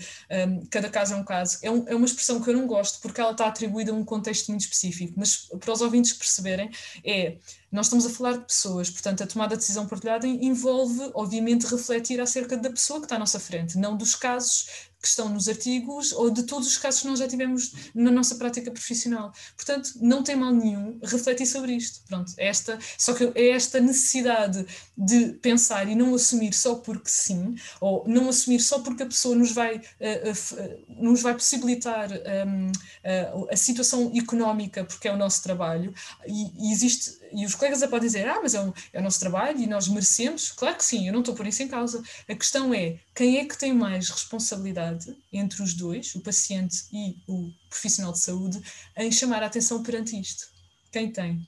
um, 0.47 0.65
cada 0.69 0.89
caso 0.89 1.13
é 1.13 1.17
um 1.17 1.23
caso, 1.23 1.59
é, 1.61 1.71
um, 1.71 1.87
é, 1.87 1.95
uma 1.95 2.05
expressão 2.05 2.41
que 2.41 2.49
eu 2.49 2.53
não 2.53 2.67
gosto 2.67 3.01
porque 3.01 3.19
ela 3.19 3.31
está 3.31 3.47
atribuída 3.47 3.91
a 3.91 3.95
um 3.95 4.03
contexto 4.03 4.49
muito 4.49 4.61
específico, 4.61 5.13
mas 5.17 5.49
para 5.59 5.73
os 5.73 5.81
ouvintes 5.81 6.13
perceberem, 6.13 6.69
é 7.03 7.37
nós 7.71 7.87
estamos 7.87 8.05
a 8.05 8.09
falar 8.09 8.33
de 8.33 8.45
pessoas, 8.45 8.89
portanto, 8.89 9.23
a 9.23 9.27
tomada 9.27 9.55
de 9.55 9.61
decisão 9.61 9.87
partilhada 9.87 10.25
envolve, 10.25 11.11
obviamente, 11.13 11.65
refletir 11.67 12.19
acerca 12.21 12.55
da 12.55 12.69
pessoa 12.69 12.99
que 12.99 13.05
está 13.05 13.15
à 13.17 13.19
nossa 13.19 13.39
frente, 13.39 13.77
não 13.77 13.97
dos 13.97 14.15
casos 14.15 14.87
que 15.01 15.07
estão 15.07 15.29
nos 15.29 15.47
artigos 15.47 16.11
ou 16.11 16.29
de 16.29 16.43
todos 16.43 16.67
os 16.67 16.77
casos 16.77 17.01
que 17.01 17.07
nós 17.07 17.19
já 17.19 17.27
tivemos 17.27 17.71
na 17.93 18.09
nossa 18.09 18.35
prática 18.35 18.71
profissional. 18.71 19.31
Portanto, 19.55 19.91
não 20.01 20.23
tem 20.23 20.35
mal 20.35 20.51
nenhum 20.51 20.99
refletir 21.03 21.45
sobre 21.45 21.73
isto. 21.73 22.01
Pronto, 22.07 22.33
é 22.37 22.47
esta, 22.47 22.79
só 22.97 23.13
que 23.13 23.31
é 23.35 23.49
esta 23.49 23.79
necessidade 23.79 24.65
de 24.97 25.33
pensar 25.33 25.87
e 25.87 25.95
não 25.95 26.15
assumir 26.15 26.53
só 26.53 26.75
porque 26.75 27.09
sim, 27.09 27.55
ou 27.79 28.03
não 28.07 28.27
assumir 28.29 28.59
só 28.59 28.79
porque 28.79 29.03
a 29.03 29.05
pessoa 29.05 29.35
nos 29.35 29.51
vai, 29.51 29.77
uh, 29.77 29.81
uh, 29.81 31.03
nos 31.03 31.21
vai 31.21 31.33
possibilitar 31.33 32.09
uh, 32.11 33.47
a 33.51 33.55
situação 33.55 34.11
económica, 34.15 34.83
porque 34.83 35.07
é 35.07 35.13
o 35.13 35.17
nosso 35.17 35.43
trabalho, 35.43 35.93
e 36.27 36.71
existe, 36.71 37.11
e 37.31 37.45
os 37.45 37.55
colegas 37.55 37.79
podem 37.81 38.07
dizer, 38.07 38.27
ah, 38.27 38.39
mas 38.41 38.53
é 38.53 38.61
o, 38.61 38.73
é 38.93 38.99
o 38.99 39.03
nosso 39.03 39.19
trabalho 39.19 39.59
e 39.59 39.67
nós 39.67 39.87
merecemos. 39.87 40.51
Claro 40.51 40.75
que 40.75 40.85
sim, 40.85 41.07
eu 41.07 41.13
não 41.13 41.19
estou 41.19 41.35
por 41.35 41.45
isso 41.45 41.63
em 41.63 41.67
causa. 41.67 42.01
A 42.27 42.35
questão 42.35 42.73
é 42.73 42.99
quem 43.15 43.37
é 43.37 43.45
que 43.45 43.57
tem 43.57 43.73
mais 43.73 44.09
responsabilidade 44.09 45.15
entre 45.31 45.61
os 45.61 45.73
dois, 45.73 46.15
o 46.15 46.21
paciente 46.21 46.85
e 46.91 47.17
o 47.27 47.51
profissional 47.69 48.11
de 48.11 48.19
saúde, 48.19 48.61
em 48.95 49.11
chamar 49.11 49.43
a 49.43 49.47
atenção 49.47 49.83
perante 49.83 50.19
isto? 50.19 50.47
Quem 50.91 51.11
tem? 51.11 51.47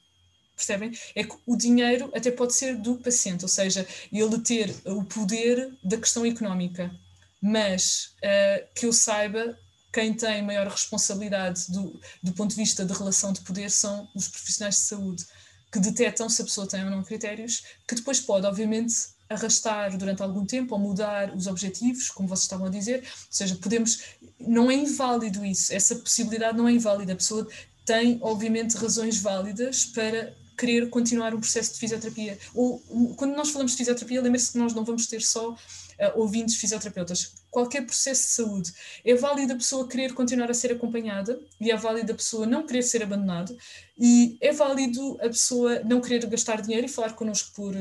Percebem? 0.55 0.91
É 1.15 1.23
que 1.23 1.35
o 1.45 1.55
dinheiro 1.55 2.11
até 2.13 2.29
pode 2.31 2.53
ser 2.53 2.75
do 2.75 2.95
paciente, 2.95 3.43
ou 3.43 3.49
seja, 3.49 3.87
ele 4.11 4.39
ter 4.39 4.75
o 4.85 5.03
poder 5.05 5.73
da 5.81 5.97
questão 5.97 6.25
económica, 6.25 6.93
mas 7.41 8.13
uh, 8.17 8.67
que 8.75 8.85
eu 8.85 8.91
saiba, 8.91 9.57
quem 9.91 10.13
tem 10.13 10.43
maior 10.43 10.67
responsabilidade 10.67 11.71
do, 11.71 11.99
do 12.21 12.33
ponto 12.33 12.51
de 12.51 12.57
vista 12.57 12.85
de 12.85 12.93
relação 12.93 13.31
de 13.31 13.41
poder 13.41 13.71
são 13.71 14.09
os 14.13 14.27
profissionais 14.27 14.75
de 14.75 14.81
saúde, 14.81 15.25
que 15.71 15.79
detectam 15.79 16.29
se 16.29 16.41
a 16.41 16.45
pessoa 16.45 16.67
tem 16.67 16.83
ou 16.83 16.89
não 16.89 17.03
critérios, 17.03 17.63
que 17.87 17.95
depois 17.95 18.19
pode, 18.19 18.45
obviamente, 18.45 18.95
arrastar 19.29 19.95
durante 19.95 20.23
algum 20.23 20.45
tempo 20.45 20.73
ou 20.73 20.79
mudar 20.79 21.35
os 21.35 21.45
objetivos, 21.45 22.09
como 22.09 22.27
vocês 22.27 22.43
estavam 22.43 22.65
a 22.65 22.69
dizer, 22.69 22.99
ou 22.99 23.27
seja, 23.29 23.55
podemos, 23.55 24.01
não 24.39 24.71
é 24.71 24.73
inválido 24.73 25.45
isso, 25.45 25.71
essa 25.73 25.95
possibilidade 25.95 26.57
não 26.57 26.67
é 26.67 26.71
inválida, 26.71 27.13
a 27.13 27.15
pessoa 27.15 27.47
tem 27.85 28.17
obviamente 28.21 28.75
razões 28.75 29.19
válidas 29.21 29.85
para 29.85 30.33
querer 30.57 30.89
continuar 30.89 31.33
um 31.33 31.39
processo 31.39 31.73
de 31.73 31.79
fisioterapia. 31.79 32.37
Ou 32.53 32.79
quando 33.15 33.35
nós 33.35 33.49
falamos 33.49 33.71
de 33.71 33.77
fisioterapia, 33.77 34.21
lembre-se 34.21 34.51
que 34.51 34.57
nós 34.57 34.73
não 34.73 34.83
vamos 34.83 35.07
ter 35.07 35.21
só 35.21 35.55
ouvintes 36.15 36.55
fisioterapeutas. 36.55 37.33
Qualquer 37.49 37.85
processo 37.85 38.21
de 38.21 38.33
saúde 38.33 38.73
é 39.03 39.15
válido 39.15 39.53
a 39.53 39.55
pessoa 39.55 39.87
querer 39.87 40.13
continuar 40.13 40.51
a 40.51 40.53
ser 40.53 40.71
acompanhada 40.71 41.39
e 41.59 41.71
é 41.71 41.75
válido 41.75 42.11
a 42.11 42.15
pessoa 42.15 42.45
não 42.45 42.65
querer 42.65 42.83
ser 42.83 43.01
abandonada 43.01 43.55
e 43.97 44.37
é 44.39 44.51
válido 44.51 45.17
a 45.19 45.27
pessoa 45.27 45.79
não 45.79 45.99
querer 45.99 46.25
gastar 46.27 46.61
dinheiro 46.61 46.85
e 46.85 46.89
falar 46.89 47.13
connosco 47.13 47.51
por, 47.55 47.73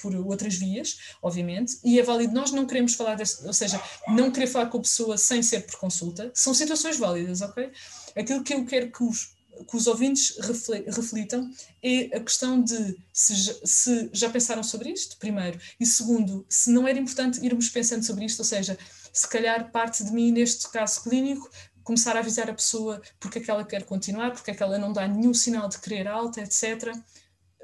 por 0.00 0.14
outras 0.26 0.54
vias, 0.54 0.98
obviamente, 1.22 1.78
e 1.84 2.00
é 2.00 2.02
válido 2.02 2.32
nós 2.32 2.50
não 2.50 2.66
queremos 2.66 2.94
falar, 2.94 3.14
desse, 3.14 3.46
ou 3.46 3.52
seja, 3.52 3.80
não 4.08 4.30
querer 4.30 4.46
falar 4.46 4.66
com 4.66 4.78
a 4.78 4.82
pessoa 4.82 5.16
sem 5.16 5.42
ser 5.42 5.66
por 5.66 5.78
consulta. 5.78 6.30
São 6.34 6.54
situações 6.54 6.98
válidas, 6.98 7.40
ok? 7.40 7.70
Aquilo 8.16 8.42
que 8.42 8.54
eu 8.54 8.64
quero 8.64 8.90
que 8.90 9.04
os 9.04 9.39
que 9.64 9.76
os 9.76 9.86
ouvintes 9.86 10.36
reflitam 10.38 11.50
é 11.82 12.16
a 12.16 12.20
questão 12.20 12.62
de 12.62 12.96
se, 13.12 13.60
se, 13.64 14.10
já 14.12 14.30
pensaram 14.30 14.62
sobre 14.62 14.90
isto, 14.90 15.16
primeiro, 15.18 15.58
e 15.78 15.86
segundo, 15.86 16.44
se 16.48 16.70
não 16.70 16.86
era 16.86 16.98
importante 16.98 17.44
irmos 17.44 17.68
pensando 17.68 18.04
sobre 18.04 18.24
isto, 18.24 18.40
ou 18.40 18.44
seja, 18.44 18.78
se 19.12 19.28
calhar 19.28 19.70
parte 19.70 20.04
de 20.04 20.12
mim, 20.12 20.32
neste 20.32 20.68
caso 20.70 21.02
clínico, 21.02 21.50
começar 21.82 22.16
a 22.16 22.20
avisar 22.20 22.48
a 22.48 22.54
pessoa 22.54 23.02
porque 23.18 23.38
é 23.38 23.42
que 23.42 23.50
ela 23.50 23.64
quer 23.64 23.84
continuar, 23.84 24.32
porque 24.32 24.50
é 24.50 24.54
que 24.54 24.62
ela 24.62 24.78
não 24.78 24.92
dá 24.92 25.08
nenhum 25.08 25.34
sinal 25.34 25.68
de 25.68 25.78
querer 25.78 26.06
alta, 26.06 26.40
etc. 26.40 26.94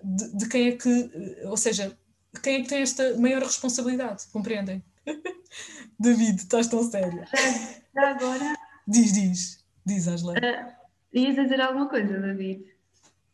De, 0.02 0.36
de 0.36 0.48
quem 0.48 0.68
é 0.68 0.72
que, 0.72 1.10
ou 1.44 1.56
seja, 1.56 1.96
quem 2.42 2.56
é 2.56 2.62
que 2.62 2.68
tem 2.68 2.82
esta 2.82 3.16
maior 3.16 3.42
responsabilidade, 3.42 4.24
compreendem? 4.32 4.82
David, 5.98 6.42
estás 6.42 6.66
tão 6.66 6.88
sério. 6.90 7.24
Já 7.94 8.10
agora. 8.10 8.54
Diz, 8.86 9.12
diz, 9.12 9.64
diz, 9.84 10.06
Angela. 10.06 10.34
Uh 10.34 10.75
Ias 11.12 11.36
dizer 11.36 11.60
alguma 11.60 11.88
coisa, 11.88 12.18
David? 12.18 12.76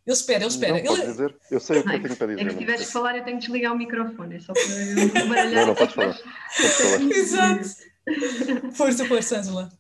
Ele 0.04 0.16
espera, 0.16 0.40
ele 0.40 0.48
espera. 0.48 0.82
Não, 0.82 0.96
ele... 0.96 1.06
dizer. 1.06 1.36
Eu 1.50 1.60
sei 1.60 1.78
o 1.78 1.82
que 1.84 1.88
eu 1.88 2.02
tenho 2.02 2.16
para 2.16 2.26
dizer. 2.26 2.40
É 2.40 2.44
que 2.44 2.50
se 2.50 2.58
tiveres 2.58 2.86
que 2.86 2.92
falar, 2.92 3.16
eu 3.16 3.24
tenho 3.24 3.38
que 3.38 3.44
desligar 3.44 3.72
o 3.72 3.78
microfone, 3.78 4.36
é 4.36 4.40
só 4.40 4.52
para 4.52 5.24
baralhar. 5.28 5.60
Não, 5.60 5.66
não 5.68 5.74
podes 5.74 5.94
falar. 5.94 6.18
Podes 6.56 6.80
falar. 6.80 7.02
Exato. 7.10 8.72
Força, 8.72 9.04
força, 9.04 9.38
Angela. 9.38 9.70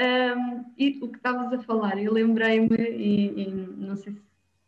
Um, 0.00 0.64
e 0.76 0.98
o 1.02 1.08
que 1.08 1.16
estavas 1.16 1.52
a 1.52 1.62
falar, 1.62 1.98
eu 1.98 2.12
lembrei-me, 2.12 2.76
e, 2.76 3.42
e, 3.42 3.50
não 3.50 3.96
sei 3.96 4.12
se 4.12 4.20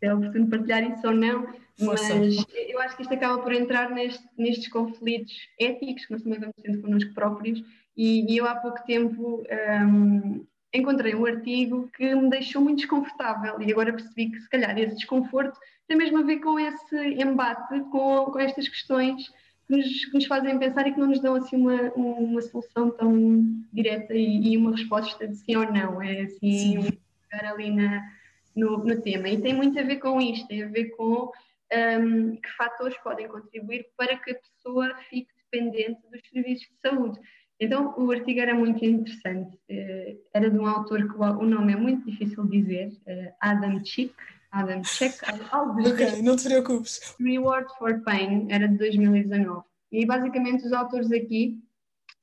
é 0.02 0.14
oportuno 0.14 0.48
partilhar 0.48 0.82
isso 0.82 1.06
ou 1.06 1.14
não, 1.14 1.46
força. 1.78 2.14
mas 2.16 2.44
eu 2.68 2.80
acho 2.80 2.96
que 2.96 3.02
isto 3.02 3.14
acaba 3.14 3.40
por 3.40 3.52
entrar 3.52 3.90
neste, 3.90 4.24
nestes 4.36 4.68
conflitos 4.68 5.32
éticos 5.58 6.06
que 6.06 6.12
nós 6.12 6.22
também 6.22 6.40
vamos 6.40 6.56
tendo 6.62 6.80
connosco 6.80 7.14
próprios. 7.14 7.62
E, 7.96 8.32
e 8.32 8.36
eu 8.38 8.46
há 8.46 8.56
pouco 8.56 8.82
tempo 8.86 9.44
um, 9.86 10.46
encontrei 10.72 11.14
um 11.14 11.26
artigo 11.26 11.88
que 11.96 12.14
me 12.14 12.30
deixou 12.30 12.62
muito 12.62 12.78
desconfortável 12.78 13.60
e 13.60 13.72
agora 13.72 13.92
percebi 13.92 14.30
que 14.30 14.40
se 14.40 14.48
calhar 14.48 14.78
esse 14.78 14.96
desconforto 14.96 15.58
tem 15.88 15.96
mesmo 15.96 16.18
a 16.18 16.22
ver 16.22 16.38
com 16.38 16.58
esse 16.58 16.96
embate, 17.20 17.80
com, 17.90 18.26
com 18.26 18.38
estas 18.38 18.68
questões 18.68 19.28
que 19.66 19.76
nos, 19.76 20.04
que 20.04 20.14
nos, 20.14 20.26
fazem 20.26 20.58
pensar 20.58 20.86
e 20.86 20.92
que 20.92 21.00
não 21.00 21.08
nos 21.08 21.20
dão 21.20 21.34
assim 21.34 21.56
uma, 21.56 21.92
uma 21.94 22.40
solução 22.42 22.90
tão 22.90 23.44
direta 23.72 24.14
e, 24.14 24.52
e 24.52 24.56
uma 24.56 24.72
resposta 24.72 25.26
de 25.26 25.36
sim 25.36 25.56
ou 25.56 25.70
não, 25.72 26.00
é 26.00 26.22
assim 26.22 26.78
um 26.78 26.82
ficar 26.82 27.44
ali 27.44 27.70
na, 27.70 28.08
no, 28.54 28.78
no, 28.78 29.00
tema. 29.00 29.28
E 29.28 29.40
tem 29.40 29.54
muito 29.54 29.78
a 29.78 29.82
ver 29.82 29.96
com 29.96 30.20
isto, 30.20 30.46
tem 30.48 30.62
a 30.62 30.68
ver 30.68 30.90
com 30.90 31.32
um, 31.72 32.36
que 32.36 32.50
fatores 32.56 32.96
podem 32.98 33.28
contribuir 33.28 33.86
para 33.96 34.16
que 34.16 34.32
a 34.32 34.34
pessoa 34.34 34.94
fique 35.08 35.30
dependente 35.50 36.00
dos 36.10 36.20
serviços 36.32 36.68
de 36.68 36.80
saúde. 36.80 37.20
Então, 37.60 37.94
o 37.98 38.10
artigo 38.10 38.40
era 38.40 38.54
muito 38.54 38.82
interessante. 38.82 39.58
Eh, 39.68 40.16
era 40.32 40.50
de 40.50 40.58
um 40.58 40.66
autor 40.66 41.06
que 41.06 41.14
o 41.14 41.44
nome 41.44 41.74
é 41.74 41.76
muito 41.76 42.10
difícil 42.10 42.44
de 42.46 42.62
dizer, 42.62 42.90
eh, 43.06 43.34
Adam 43.38 43.84
Chick. 43.84 44.14
Adam 44.50 44.82
Chick, 44.82 45.14
algo 45.52 45.86
Ok, 45.86 46.22
não 46.22 46.36
te 46.36 46.44
preocupes. 46.44 47.14
Reward 47.20 47.68
for 47.78 48.00
Pain, 48.02 48.46
era 48.50 48.66
de 48.66 48.78
2019. 48.78 49.62
E 49.92 50.06
basicamente 50.06 50.64
os 50.64 50.72
autores 50.72 51.12
aqui 51.12 51.58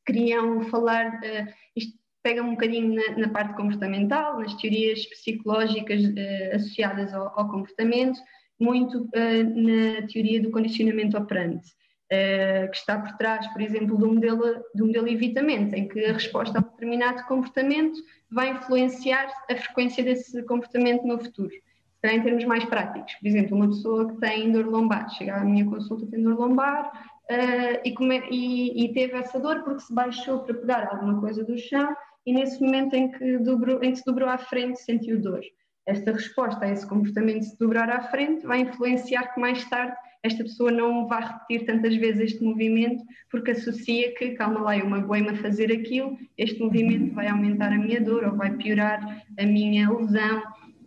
queriam 0.08 0.64
falar, 0.64 1.18
uh, 1.18 1.54
isto 1.76 1.94
pega 2.24 2.42
um 2.42 2.52
bocadinho 2.52 2.96
na, 2.96 3.18
na, 3.18 3.30
parte 3.30 3.56
comportamental, 3.56 4.40
nas 4.40 4.56
teorias 4.56 5.06
psicológicas 5.06 6.02
uh, 6.02 6.56
associadas 6.56 7.14
ao, 7.14 7.38
ao, 7.38 7.50
comportamento, 7.50 8.20
muito 8.60 9.04
uh, 9.04 10.02
na 10.02 10.08
teoria 10.08 10.42
do 10.42 10.50
condicionamento 10.50 11.18
operante. 11.18 11.70
Uh, 12.10 12.72
que 12.72 12.78
está 12.78 12.98
por 12.98 13.18
trás, 13.18 13.46
por 13.48 13.62
exemplo, 13.62 13.98
do 13.98 14.08
modelo, 14.08 14.64
do 14.74 14.86
modelo 14.86 15.10
evitamento, 15.10 15.76
em 15.76 15.90
que 15.90 16.06
a 16.06 16.14
resposta 16.14 16.58
a 16.58 16.62
um 16.62 16.64
determinado 16.64 17.22
comportamento 17.26 18.00
vai 18.32 18.52
influenciar 18.52 19.28
a 19.52 19.56
frequência 19.56 20.02
desse 20.02 20.42
comportamento 20.44 21.06
no 21.06 21.20
futuro. 21.20 21.52
Será 22.00 22.14
em 22.14 22.22
termos 22.22 22.46
mais 22.46 22.64
práticos. 22.64 23.14
Por 23.16 23.28
exemplo, 23.28 23.58
uma 23.58 23.68
pessoa 23.68 24.08
que 24.08 24.20
tem 24.20 24.52
dor 24.52 24.68
lombar, 24.68 25.10
chega 25.10 25.36
à 25.36 25.44
minha 25.44 25.66
consulta 25.66 26.08
tem 26.08 26.24
dor 26.24 26.38
lombar 26.38 26.92
uh, 27.30 27.82
e, 27.84 27.94
come, 27.94 28.24
e, 28.30 28.86
e, 28.86 28.94
teve 28.94 29.18
essa 29.18 29.40
dor 29.40 29.64
porque 29.64 29.82
se 29.82 29.94
baixou 29.94 30.40
para 30.40 30.54
pegar 30.54 30.88
alguma 30.90 31.20
coisa 31.20 31.44
do 31.44 31.58
chão 31.58 31.96
e 32.26 32.34
nesse 32.34 32.62
momento 32.62 32.94
em 32.94 33.12
que, 33.12 33.38
dobrou, 33.40 33.84
em 33.84 33.92
que 33.92 33.98
se 33.98 34.06
dobrou 34.06 34.30
à 34.30 34.38
frente 34.38 34.80
sentiu 34.80 35.20
dor. 35.20 35.42
Esta 35.86 36.12
resposta 36.12 36.66
a 36.66 36.70
esse 36.70 36.86
comportamento 36.86 37.40
de 37.40 37.50
se 37.50 37.58
dobrar 37.58 37.90
à 37.90 38.02
frente 38.10 38.46
vai 38.46 38.60
influenciar 38.60 39.34
que 39.34 39.40
mais 39.40 39.64
tarde 39.70 39.96
esta 40.24 40.44
pessoa 40.44 40.72
não 40.72 41.08
vai 41.08 41.24
repetir 41.24 41.66
tantas 41.66 41.96
vezes 41.96 42.32
este 42.32 42.44
movimento 42.44 43.04
porque 43.30 43.52
associa 43.52 44.14
que, 44.16 44.32
calma 44.32 44.62
lá, 44.62 44.78
eu 44.78 44.90
magoei-me 44.90 45.30
a 45.30 45.38
fazer 45.38 45.72
aquilo, 45.72 46.18
este 46.38 46.60
movimento 46.60 47.14
vai 47.14 47.28
aumentar 47.28 47.72
a 47.72 47.78
minha 47.78 48.02
dor 48.02 48.24
ou 48.24 48.36
vai 48.36 48.56
piorar 48.56 49.24
a 49.38 49.46
minha 49.46 49.90
lesão. 49.92 50.44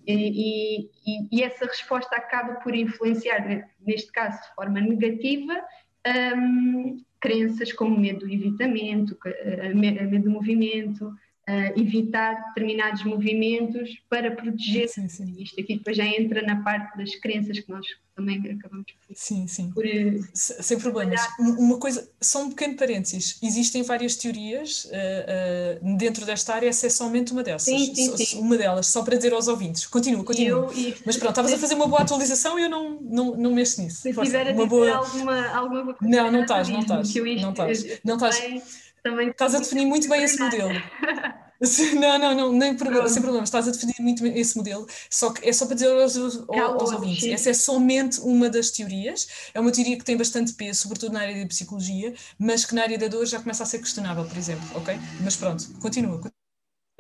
E, 0.07 0.89
e, 1.07 1.29
e 1.31 1.43
essa 1.43 1.67
resposta 1.67 2.17
acaba 2.17 2.55
por 2.55 2.75
influenciar, 2.75 3.69
neste 3.81 4.11
caso 4.11 4.41
de 4.43 4.55
forma 4.55 4.81
negativa, 4.81 5.63
um, 6.37 7.03
crenças 7.21 7.73
como 7.73 7.99
medo 7.99 8.21
do 8.21 8.33
evitamento, 8.33 9.17
medo 9.75 10.25
do 10.25 10.31
movimento, 10.31 11.13
uh, 11.51 11.81
evitar 11.81 12.49
determinados 12.49 13.05
movimentos 13.05 13.91
para 14.09 14.31
proteger. 14.31 14.89
Sim, 14.89 15.09
sim. 15.09 15.35
Isto 15.39 15.61
aqui 15.61 15.77
depois 15.77 15.97
já 15.97 16.05
entra 16.05 16.43
na 16.43 16.63
parte 16.63 16.97
das 16.97 17.15
crenças 17.17 17.59
que 17.59 17.71
nós 17.71 17.87
também 18.15 18.37
acabamos 18.37 18.87
por, 19.07 19.17
sim, 19.17 19.47
sim. 19.47 19.71
por 19.73 19.85
uh, 19.85 20.31
sem 20.35 20.79
problemas. 20.79 21.21
Uma 21.39 21.79
coisa, 21.79 22.09
só 22.21 22.43
um 22.43 22.51
pequeno 22.51 22.77
parênteses, 22.77 23.39
existem 23.43 23.83
várias 23.83 24.17
teorias 24.17 24.85
uh, 24.85 24.89
uh, 24.89 25.97
dentro 25.97 26.27
desta 26.27 26.55
área, 26.55 26.69
essa 26.69 26.87
é 26.87 26.91
somente 26.91 27.33
uma 27.33 27.43
dessas. 27.43 27.63
Sim, 27.63 27.95
sim, 27.95 28.17
sim. 28.17 28.41
Uma 28.41 28.57
delas, 28.57 28.87
só 28.87 29.03
para 29.03 29.17
dizer 29.17 29.33
aos 29.33 29.49
ouvintes. 29.49 29.87
Continua, 29.87 30.23
continua. 30.23 30.71
Eu, 30.73 30.95
Mas 31.05 31.17
pronto, 31.17 31.31
estavas 31.31 31.53
a 31.53 31.59
fazer 31.59 31.75
uma 31.75 31.87
boa 31.87 32.03
atualização 32.03 32.59
e 32.59 32.63
eu 32.65 32.71
não, 32.71 33.01
não, 33.01 33.37
não 33.37 33.55
mexo 33.55 33.83
nisso. 33.83 34.03
Se 34.03 34.13
Força, 34.13 34.31
tiver 34.31 34.55
uma 34.55 34.67
boa... 34.67 34.97
alguma, 34.97 35.49
alguma 35.49 35.95
coisa. 35.95 36.17
Não, 36.17 36.31
não 36.31 36.43
estás, 36.43 36.69
não 36.69 36.81
estás. 36.81 37.15
Não 37.15 37.51
estás. 37.51 38.01
Não 38.05 38.15
estás. 38.15 38.43
Estás 39.31 39.55
a 39.55 39.59
definir 39.61 39.87
muito 39.87 40.09
bem 40.09 40.23
esse 40.23 40.39
modelo. 40.39 40.71
Não, 41.95 42.19
não, 42.19 42.35
não, 42.35 42.53
nem 42.53 42.75
problema, 42.75 43.07
sem 43.09 43.21
problema, 43.21 43.45
estás 43.45 43.69
a 43.69 43.71
defender 43.71 43.95
muito 44.01 44.27
esse 44.27 44.57
modelo, 44.57 44.87
só 45.11 45.31
que 45.31 45.47
é 45.47 45.53
só 45.53 45.67
para 45.67 45.75
dizer 45.75 45.91
aos, 45.93 46.17
aos, 46.17 46.37
aos 46.49 46.93
ouvintes, 46.93 47.27
essa 47.27 47.51
é 47.51 47.53
somente 47.53 48.19
uma 48.21 48.49
das 48.49 48.71
teorias, 48.71 49.29
é 49.53 49.61
uma 49.61 49.71
teoria 49.71 49.99
que 49.99 50.05
tem 50.05 50.17
bastante 50.17 50.55
peso, 50.55 50.81
sobretudo 50.83 51.13
na 51.13 51.21
área 51.21 51.39
da 51.39 51.47
psicologia, 51.47 52.15
mas 52.39 52.65
que 52.65 52.75
na 52.75 52.83
área 52.83 52.97
da 52.99 53.09
dor 53.09 53.27
já 53.27 53.39
começa 53.41 53.63
a 53.63 53.67
ser 53.67 53.79
questionável, 53.79 54.25
por 54.27 54.39
exemplo, 54.39 54.67
ok? 54.75 54.99
Mas 55.23 55.37
pronto, 55.37 55.69
continua. 55.81 56.21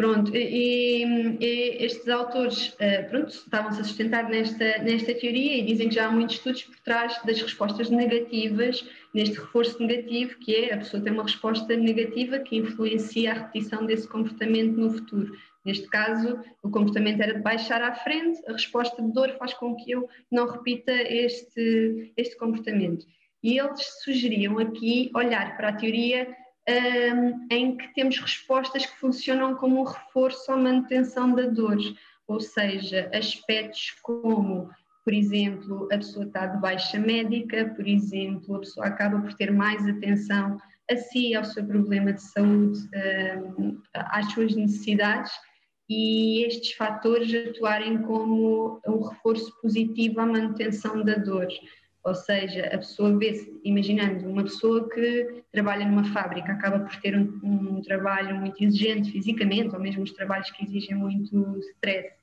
Pronto, 0.00 0.35
e, 0.35 1.04
e 1.40 1.85
estes 1.85 2.09
autores 2.09 2.69
uh, 2.69 3.11
pronto, 3.11 3.28
estavam-se 3.28 3.83
a 3.83 3.85
sustentar 3.85 4.30
nesta, 4.30 4.78
nesta 4.78 5.12
teoria 5.12 5.59
e 5.59 5.62
dizem 5.62 5.90
que 5.90 5.95
já 5.95 6.07
há 6.07 6.11
muitos 6.11 6.37
estudos 6.37 6.62
por 6.62 6.78
trás 6.78 7.21
das 7.23 7.42
respostas 7.42 7.90
negativas, 7.90 8.83
neste 9.12 9.38
reforço 9.38 9.78
negativo, 9.78 10.38
que 10.38 10.57
é 10.57 10.73
a 10.73 10.78
pessoa 10.78 11.02
tem 11.02 11.12
uma 11.12 11.25
resposta 11.25 11.76
negativa 11.76 12.38
que 12.38 12.57
influencia 12.57 13.30
a 13.30 13.35
repetição 13.35 13.85
desse 13.85 14.09
comportamento 14.09 14.75
no 14.75 14.90
futuro. 14.90 15.37
Neste 15.66 15.87
caso, 15.88 16.40
o 16.62 16.71
comportamento 16.71 17.21
era 17.21 17.35
de 17.35 17.42
baixar 17.42 17.83
à 17.83 17.92
frente, 17.92 18.40
a 18.49 18.52
resposta 18.52 19.02
de 19.02 19.12
dor 19.12 19.37
faz 19.38 19.52
com 19.52 19.76
que 19.76 19.90
eu 19.90 20.09
não 20.33 20.49
repita 20.50 20.92
este, 20.92 22.11
este 22.16 22.38
comportamento. 22.38 23.04
E 23.42 23.59
eles 23.59 23.83
sugeriam 24.02 24.59
aqui 24.59 25.11
olhar 25.14 25.59
para 25.59 25.69
a 25.69 25.73
teoria 25.75 26.26
um, 26.71 27.47
em 27.50 27.77
que 27.77 27.93
temos 27.95 28.19
respostas 28.19 28.87
que 28.87 28.97
funcionam 28.99 29.55
como 29.57 29.81
um 29.81 29.85
reforço 29.85 30.53
à 30.53 30.57
manutenção 30.57 31.35
da 31.35 31.47
dor, 31.47 31.79
ou 32.27 32.41
seja, 32.41 33.11
aspectos 33.12 33.97
como, 34.03 34.71
por 35.05 35.12
exemplo, 35.12 35.89
a 35.93 35.97
pessoa 35.97 36.27
está 36.27 36.47
de 36.47 36.61
baixa 36.61 36.99
médica, 36.99 37.73
por 37.75 37.87
exemplo, 37.87 38.57
a 38.57 38.61
pessoa 38.61 38.87
acaba 38.87 39.21
por 39.21 39.35
ter 39.35 39.50
mais 39.53 39.87
atenção 39.87 40.59
a 40.91 40.97
si, 40.97 41.35
ao 41.35 41.45
seu 41.45 41.65
problema 41.65 42.12
de 42.12 42.23
saúde, 42.23 42.81
às 43.95 44.33
suas 44.33 44.55
necessidades, 44.55 45.33
e 45.89 46.45
estes 46.45 46.73
fatores 46.75 47.33
atuarem 47.49 48.03
como 48.03 48.81
um 48.87 49.03
reforço 49.03 49.53
positivo 49.61 50.21
à 50.21 50.27
manutenção 50.27 51.05
da 51.05 51.15
dor. 51.15 51.49
Ou 52.02 52.14
seja, 52.14 52.66
a 52.66 52.78
pessoa 52.78 53.16
vê-se, 53.19 53.61
imaginando 53.62 54.26
uma 54.26 54.42
pessoa 54.42 54.88
que 54.88 55.42
trabalha 55.52 55.87
numa 55.87 56.04
fábrica, 56.04 56.52
acaba 56.52 56.80
por 56.80 56.97
ter 56.97 57.14
um, 57.14 57.40
um, 57.42 57.83
trabalho 57.83 58.37
muito 58.37 58.62
exigente 58.64 59.12
fisicamente, 59.12 59.75
ou 59.75 59.80
mesmo 59.80 60.02
os 60.02 60.12
trabalhos 60.12 60.50
que 60.50 60.64
exigem 60.64 60.97
muito 60.97 61.59
stress. 61.59 62.14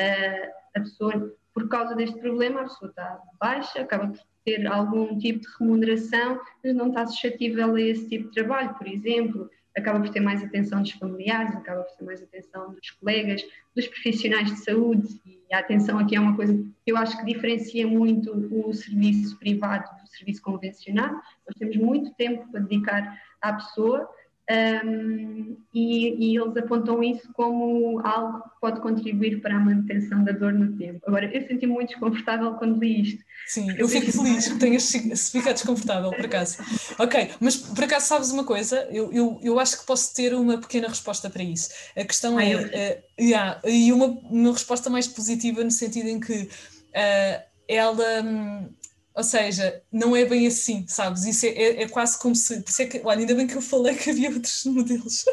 Uh, 0.00 0.52
a 0.76 0.80
pessoa, 0.80 1.36
por 1.52 1.68
causa 1.68 1.96
deste 1.96 2.18
problema, 2.20 2.60
a 2.60 2.64
pessoa 2.64 2.88
está 2.88 3.20
baixa, 3.40 3.80
acaba 3.80 4.08
por 4.08 4.20
ter 4.44 4.64
algum 4.68 5.18
tipo 5.18 5.40
de 5.40 5.48
remuneração, 5.58 6.40
mas 6.62 6.74
não 6.76 6.88
está 6.88 7.04
suscetível 7.06 7.74
a 7.74 7.80
esse 7.80 8.08
tipo 8.08 8.28
de 8.28 8.34
trabalho. 8.34 8.74
Por 8.74 8.86
exemplo, 8.86 9.50
acaba 9.76 10.00
por 10.00 10.08
ter 10.08 10.20
mais 10.20 10.42
atenção 10.42 10.82
dos 10.82 10.92
familiares, 10.92 11.54
acaba 11.54 11.82
por 11.82 11.96
ter 11.96 12.04
mais 12.04 12.22
atenção 12.22 12.72
dos 12.72 12.90
colegas, 12.92 13.42
dos 13.74 13.86
profissionais 13.86 14.50
de 14.50 14.56
saúde, 14.56 15.20
e 15.26 15.54
a 15.54 15.58
atenção 15.58 15.98
aqui 15.98 16.16
é 16.16 16.20
uma 16.20 16.34
coisa 16.34 16.54
que 16.54 16.90
eu 16.90 16.96
acho 16.96 17.16
que 17.18 17.26
diferencia 17.26 17.86
muito 17.86 18.32
o 18.50 18.72
serviço 18.72 19.38
privado 19.38 19.84
do 20.02 20.08
serviço 20.08 20.42
convencional. 20.42 21.10
Nós 21.10 21.56
temos 21.58 21.76
muito 21.76 22.14
tempo 22.14 22.50
para 22.50 22.60
dedicar 22.60 23.20
à 23.40 23.52
pessoa 23.52 24.08
um, 24.48 25.56
e, 25.74 26.32
e, 26.32 26.38
eles 26.38 26.56
apontam 26.56 27.02
isso 27.02 27.28
como 27.32 28.00
algo 28.06 28.42
que 28.42 28.60
pode 28.60 28.80
contribuir 28.80 29.40
para 29.40 29.56
a 29.56 29.60
manutenção 29.60 30.22
da 30.22 30.30
dor 30.30 30.52
no 30.52 30.76
tempo. 30.76 31.00
Agora, 31.06 31.26
eu 31.26 31.46
senti 31.48 31.66
muito 31.66 31.88
desconfortável 31.88 32.54
quando 32.54 32.78
li 32.78 33.02
isto. 33.02 33.24
Sim, 33.48 33.68
eu, 33.70 33.78
eu 33.78 33.88
fico 33.88 34.12
feliz 34.12 34.48
que 34.48 34.58
tenhas 34.58 34.88
ficado 35.30 35.54
desconfortável, 35.54 36.10
por 36.10 36.24
acaso. 36.24 36.58
Ok, 36.98 37.30
mas 37.40 37.56
por 37.56 37.84
acaso 37.84 38.06
sabes 38.06 38.30
uma 38.30 38.44
coisa? 38.44 38.88
Eu, 38.90 39.12
eu, 39.12 39.40
eu 39.42 39.60
acho 39.60 39.80
que 39.80 39.86
posso 39.86 40.14
ter 40.14 40.32
uma 40.32 40.58
pequena 40.58 40.88
resposta 40.88 41.28
para 41.28 41.42
isso. 41.42 41.68
A 41.96 42.04
questão 42.04 42.38
é, 42.40 42.54
uh, 42.56 43.22
yeah, 43.22 43.60
e 43.64 43.92
uma, 43.92 44.06
uma 44.06 44.52
resposta 44.52 44.88
mais 44.88 45.06
positiva 45.06 45.62
no 45.62 45.70
sentido 45.70 46.08
em 46.08 46.20
que 46.20 46.42
uh, 46.42 47.42
ela. 47.68 48.22
Um, 48.22 48.68
ou 49.16 49.24
seja, 49.24 49.82
não 49.90 50.14
é 50.14 50.26
bem 50.26 50.46
assim, 50.46 50.86
sabes? 50.86 51.24
Isso 51.24 51.46
é, 51.46 51.48
é, 51.48 51.82
é 51.82 51.88
quase 51.88 52.18
como 52.18 52.36
se. 52.36 52.60
Por 52.60 52.82
é 52.82 52.86
que, 52.86 53.00
olha, 53.02 53.20
ainda 53.20 53.34
bem 53.34 53.46
que 53.46 53.56
eu 53.56 53.62
falei 53.62 53.94
que 53.94 54.10
havia 54.10 54.30
outros 54.30 54.64
modelos. 54.66 55.24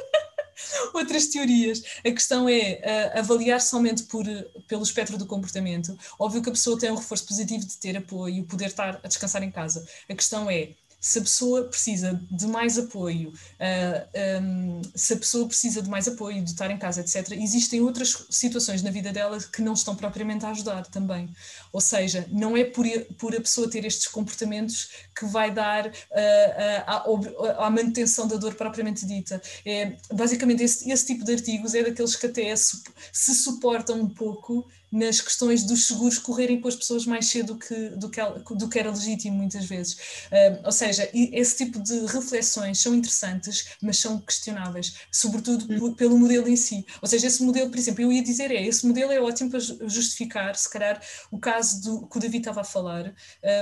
outras 0.94 1.28
teorias. 1.28 1.84
A 2.00 2.12
questão 2.12 2.48
é 2.48 3.12
uh, 3.16 3.20
avaliar 3.20 3.60
somente 3.60 4.04
por, 4.04 4.26
pelo 4.70 4.84
espectro 4.84 5.18
do 5.18 5.26
comportamento. 5.26 5.98
Óbvio 6.18 6.42
que 6.42 6.50
a 6.50 6.54
pessoa 6.54 6.80
tem 6.80 6.92
um 6.92 6.96
reforço 6.96 7.26
positivo 7.28 7.66
de 7.66 7.78
ter 7.78 7.98
apoio 7.98 8.36
e 8.36 8.44
poder 8.44 8.68
estar 8.68 9.02
a 9.04 9.08
descansar 9.08 9.44
em 9.44 9.52
casa. 9.52 9.86
A 10.10 10.16
questão 10.16 10.50
é 10.50 10.76
se 11.04 11.20
a 11.20 11.22
pessoa 11.22 11.66
precisa 11.66 12.18
de 12.32 12.48
mais 12.48 12.80
apoio, 12.80 13.28
uh, 13.30 13.34
ah, 13.60 14.42
um, 14.42 14.82
se 14.96 15.12
a 15.12 15.18
pessoa 15.18 15.46
precisa 15.46 15.82
de 15.82 15.90
mais 15.90 16.08
apoio, 16.08 16.42
de 16.42 16.52
estar 16.52 16.72
em 16.72 16.78
casa, 16.78 17.02
etc., 17.02 17.34
existem 17.34 17.82
outras 17.82 18.26
situações 18.30 18.82
na 18.82 18.90
vida 18.90 19.12
dela 19.12 19.38
que 19.38 19.62
não 19.62 19.74
estão 19.74 19.98
propriamente 19.98 20.46
a 20.46 20.52
ajudar 20.52 20.86
também. 20.86 21.28
Ou 21.74 21.82
seja, 21.82 22.26
não 22.32 22.56
é 22.56 22.64
por, 22.64 22.86
por 23.18 23.36
a 23.36 23.42
pessoa 23.42 23.70
ter 23.70 23.84
estes 23.84 24.08
comportamentos 24.08 24.92
que 25.14 25.26
vai 25.26 25.52
dar 25.52 25.88
uh, 25.88 27.58
à, 27.58 27.70
manutenção 27.70 28.26
da 28.26 28.38
dor 28.38 28.56
propriamente 28.56 29.06
dita. 29.06 29.42
É, 29.66 29.98
basicamente, 30.10 30.64
esse, 30.64 30.90
esse 30.90 31.06
tipo 31.06 31.26
de 31.26 31.34
artigos 31.34 31.76
é 31.76 31.84
daqueles 31.84 32.16
que 32.16 32.28
até 32.28 32.56
se 32.56 33.36
suportam 33.36 34.00
um 34.00 34.10
pouco 34.10 34.66
nas 34.94 35.20
questões 35.20 35.64
dos 35.64 35.88
seguros 35.88 36.20
correrem 36.20 36.62
com 36.62 36.68
as 36.68 36.76
pessoas 36.76 37.04
mais 37.08 37.26
cedo 37.26 37.58
que, 37.58 37.90
do, 37.90 38.10
que, 38.10 38.22
do 38.56 38.70
que 38.70 38.78
era 38.78 38.92
legítimo, 38.92 39.36
muitas 39.36 39.66
vezes. 39.66 39.94
Uh, 39.94 40.66
ou 40.66 40.72
seja, 40.72 41.10
esse 41.12 41.58
tipo 41.58 41.80
de 41.80 42.06
reflexões 42.06 42.78
são 42.78 42.94
interessantes, 42.94 43.70
mas 43.82 43.98
são 43.98 44.20
questionáveis, 44.20 44.94
sobretudo 45.12 45.66
hum. 45.88 45.96
pelo 45.96 46.16
modelo 46.16 46.48
em 46.48 46.56
si. 46.56 46.86
Ou 47.02 47.08
seja, 47.08 47.26
esse 47.26 47.42
modelo, 47.42 47.72
por 47.72 47.80
exemplo, 47.80 48.04
eu 48.04 48.12
ia 48.12 48.22
dizer 48.22 48.52
é, 48.52 48.62
esse 48.62 48.86
modelo 48.86 49.12
é 49.12 49.20
ótimo 49.20 49.50
para 49.50 49.60
justificar, 49.60 50.56
se 50.56 50.70
calhar, 50.70 51.02
o 51.32 51.40
caso 51.40 51.82
do, 51.82 52.08
que 52.08 52.18
o 52.18 52.20
David 52.20 52.42
estava 52.42 52.62
a 52.62 52.64
falar, 52.64 53.16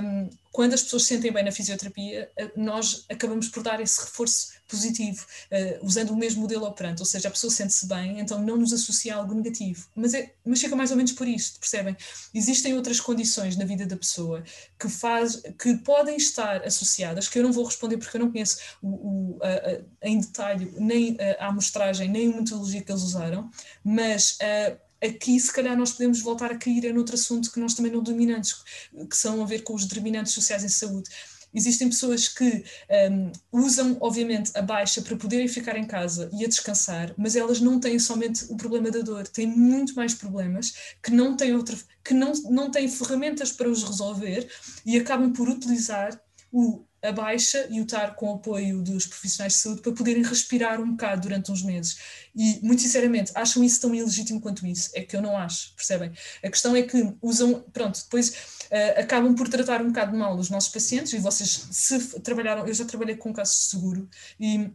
um, 0.03 0.29
quando 0.51 0.73
as 0.73 0.83
pessoas 0.83 1.03
se 1.03 1.09
sentem 1.09 1.31
bem 1.31 1.43
na 1.43 1.51
fisioterapia, 1.51 2.29
eh, 2.35 2.51
nós 2.55 3.05
acabamos 3.09 3.47
por 3.47 3.63
dar 3.63 3.79
esse 3.79 4.01
reforço 4.01 4.51
positivo, 4.67 5.25
uh, 5.51 5.85
usando 5.85 6.11
o 6.11 6.15
mesmo 6.15 6.41
modelo 6.41 6.65
operante, 6.65 7.01
ou 7.01 7.05
seja, 7.05 7.27
a 7.27 7.31
pessoa 7.31 7.51
sente-se 7.51 7.85
bem, 7.87 8.19
então 8.19 8.41
não 8.41 8.55
nos 8.55 8.71
associa 8.71 9.15
a 9.15 9.17
algo 9.17 9.33
negativo. 9.33 9.87
Mas, 9.93 10.13
é, 10.13 10.33
mas 10.45 10.61
fica 10.61 10.75
mais 10.75 10.91
ou 10.91 10.97
menos 10.97 11.11
por 11.11 11.27
isto, 11.27 11.59
percebem? 11.59 11.95
Existem 12.33 12.73
outras 12.73 12.99
condições 12.99 13.57
na 13.57 13.65
vida 13.65 13.85
da 13.85 13.97
pessoa 13.97 14.43
que, 14.79 14.87
faz, 14.87 15.41
que 15.59 15.75
podem 15.77 16.15
estar 16.15 16.63
associadas, 16.65 17.27
que 17.27 17.39
eu 17.39 17.43
não 17.43 17.51
vou 17.51 17.65
responder 17.65 17.97
porque 17.97 18.15
eu 18.15 18.21
não 18.21 18.31
conheço 18.31 18.57
o, 18.81 18.87
o, 18.87 19.39
a, 19.41 20.05
a, 20.05 20.09
em 20.09 20.19
detalhe 20.19 20.73
nem 20.77 21.17
a, 21.19 21.45
a 21.45 21.47
amostragem, 21.49 22.09
nem 22.09 22.31
a 22.31 22.37
metodologia 22.37 22.81
que 22.81 22.91
eles 22.91 23.03
usaram, 23.03 23.49
mas. 23.83 24.37
Uh, 24.41 24.90
aqui 25.01 25.39
se 25.39 25.51
calhar 25.51 25.77
nós 25.77 25.91
podemos 25.91 26.21
voltar 26.21 26.51
a 26.51 26.57
cair 26.57 26.85
em 26.85 26.97
outro 26.97 27.15
assunto 27.15 27.51
que 27.51 27.59
nós 27.59 27.73
também 27.73 27.91
não 27.91 28.03
dominamos, 28.03 28.63
que 29.09 29.17
são 29.17 29.41
a 29.41 29.45
ver 29.45 29.63
com 29.63 29.73
os 29.73 29.85
determinantes 29.85 30.33
sociais 30.33 30.63
em 30.63 30.69
saúde. 30.69 31.09
Existem 31.53 31.89
pessoas 31.89 32.29
que 32.29 32.63
um, 33.11 33.31
usam, 33.51 33.97
obviamente, 33.99 34.51
a 34.55 34.61
baixa 34.61 35.01
para 35.01 35.17
poderem 35.17 35.47
ficar 35.47 35.75
em 35.75 35.85
casa 35.85 36.29
e 36.33 36.45
a 36.45 36.47
descansar, 36.47 37.13
mas 37.17 37.35
elas 37.35 37.59
não 37.59 37.79
têm 37.79 37.99
somente 37.99 38.45
o 38.49 38.55
problema 38.55 38.89
da 38.89 38.99
dor, 38.99 39.27
têm 39.27 39.47
muito 39.47 39.93
mais 39.93 40.13
problemas 40.13 40.73
que 41.03 41.11
não 41.11 41.35
têm 41.35 41.53
outra, 41.53 41.77
que 42.03 42.13
não, 42.13 42.31
não 42.49 42.71
têm 42.71 42.87
ferramentas 42.87 43.51
para 43.51 43.69
os 43.69 43.83
resolver 43.83 44.49
e 44.85 44.97
acabam 44.97 45.33
por 45.33 45.49
utilizar 45.49 46.17
o 46.51 46.85
a 47.01 47.11
baixa 47.11 47.67
e 47.69 47.79
o 47.79 47.83
estar 47.83 48.15
com 48.15 48.31
o 48.31 48.35
apoio 48.35 48.81
dos 48.81 49.07
profissionais 49.07 49.53
de 49.53 49.59
saúde 49.59 49.81
para 49.81 49.91
poderem 49.91 50.23
respirar 50.23 50.79
um 50.79 50.91
bocado 50.91 51.21
durante 51.21 51.51
uns 51.51 51.63
meses. 51.63 51.97
E, 52.35 52.59
muito 52.61 52.81
sinceramente, 52.81 53.31
acham 53.33 53.63
isso 53.63 53.81
tão 53.81 53.93
ilegítimo 53.93 54.39
quanto 54.39 54.65
isso? 54.67 54.91
É 54.93 55.01
que 55.01 55.15
eu 55.15 55.21
não 55.21 55.35
acho, 55.35 55.73
percebem? 55.75 56.11
A 56.43 56.49
questão 56.49 56.75
é 56.75 56.83
que 56.83 57.13
usam, 57.21 57.61
pronto, 57.73 57.99
depois 58.03 58.29
uh, 58.29 58.99
acabam 58.99 59.33
por 59.35 59.49
tratar 59.49 59.81
um 59.81 59.87
bocado 59.87 60.15
mal 60.15 60.37
os 60.37 60.49
nossos 60.49 60.71
pacientes, 60.71 61.13
e 61.13 61.17
vocês, 61.17 61.67
se 61.71 62.19
trabalharam, 62.19 62.67
eu 62.67 62.73
já 62.73 62.85
trabalhei 62.85 63.15
com 63.15 63.33
casos 63.33 63.63
de 63.63 63.69
seguro, 63.69 64.09
e 64.39 64.71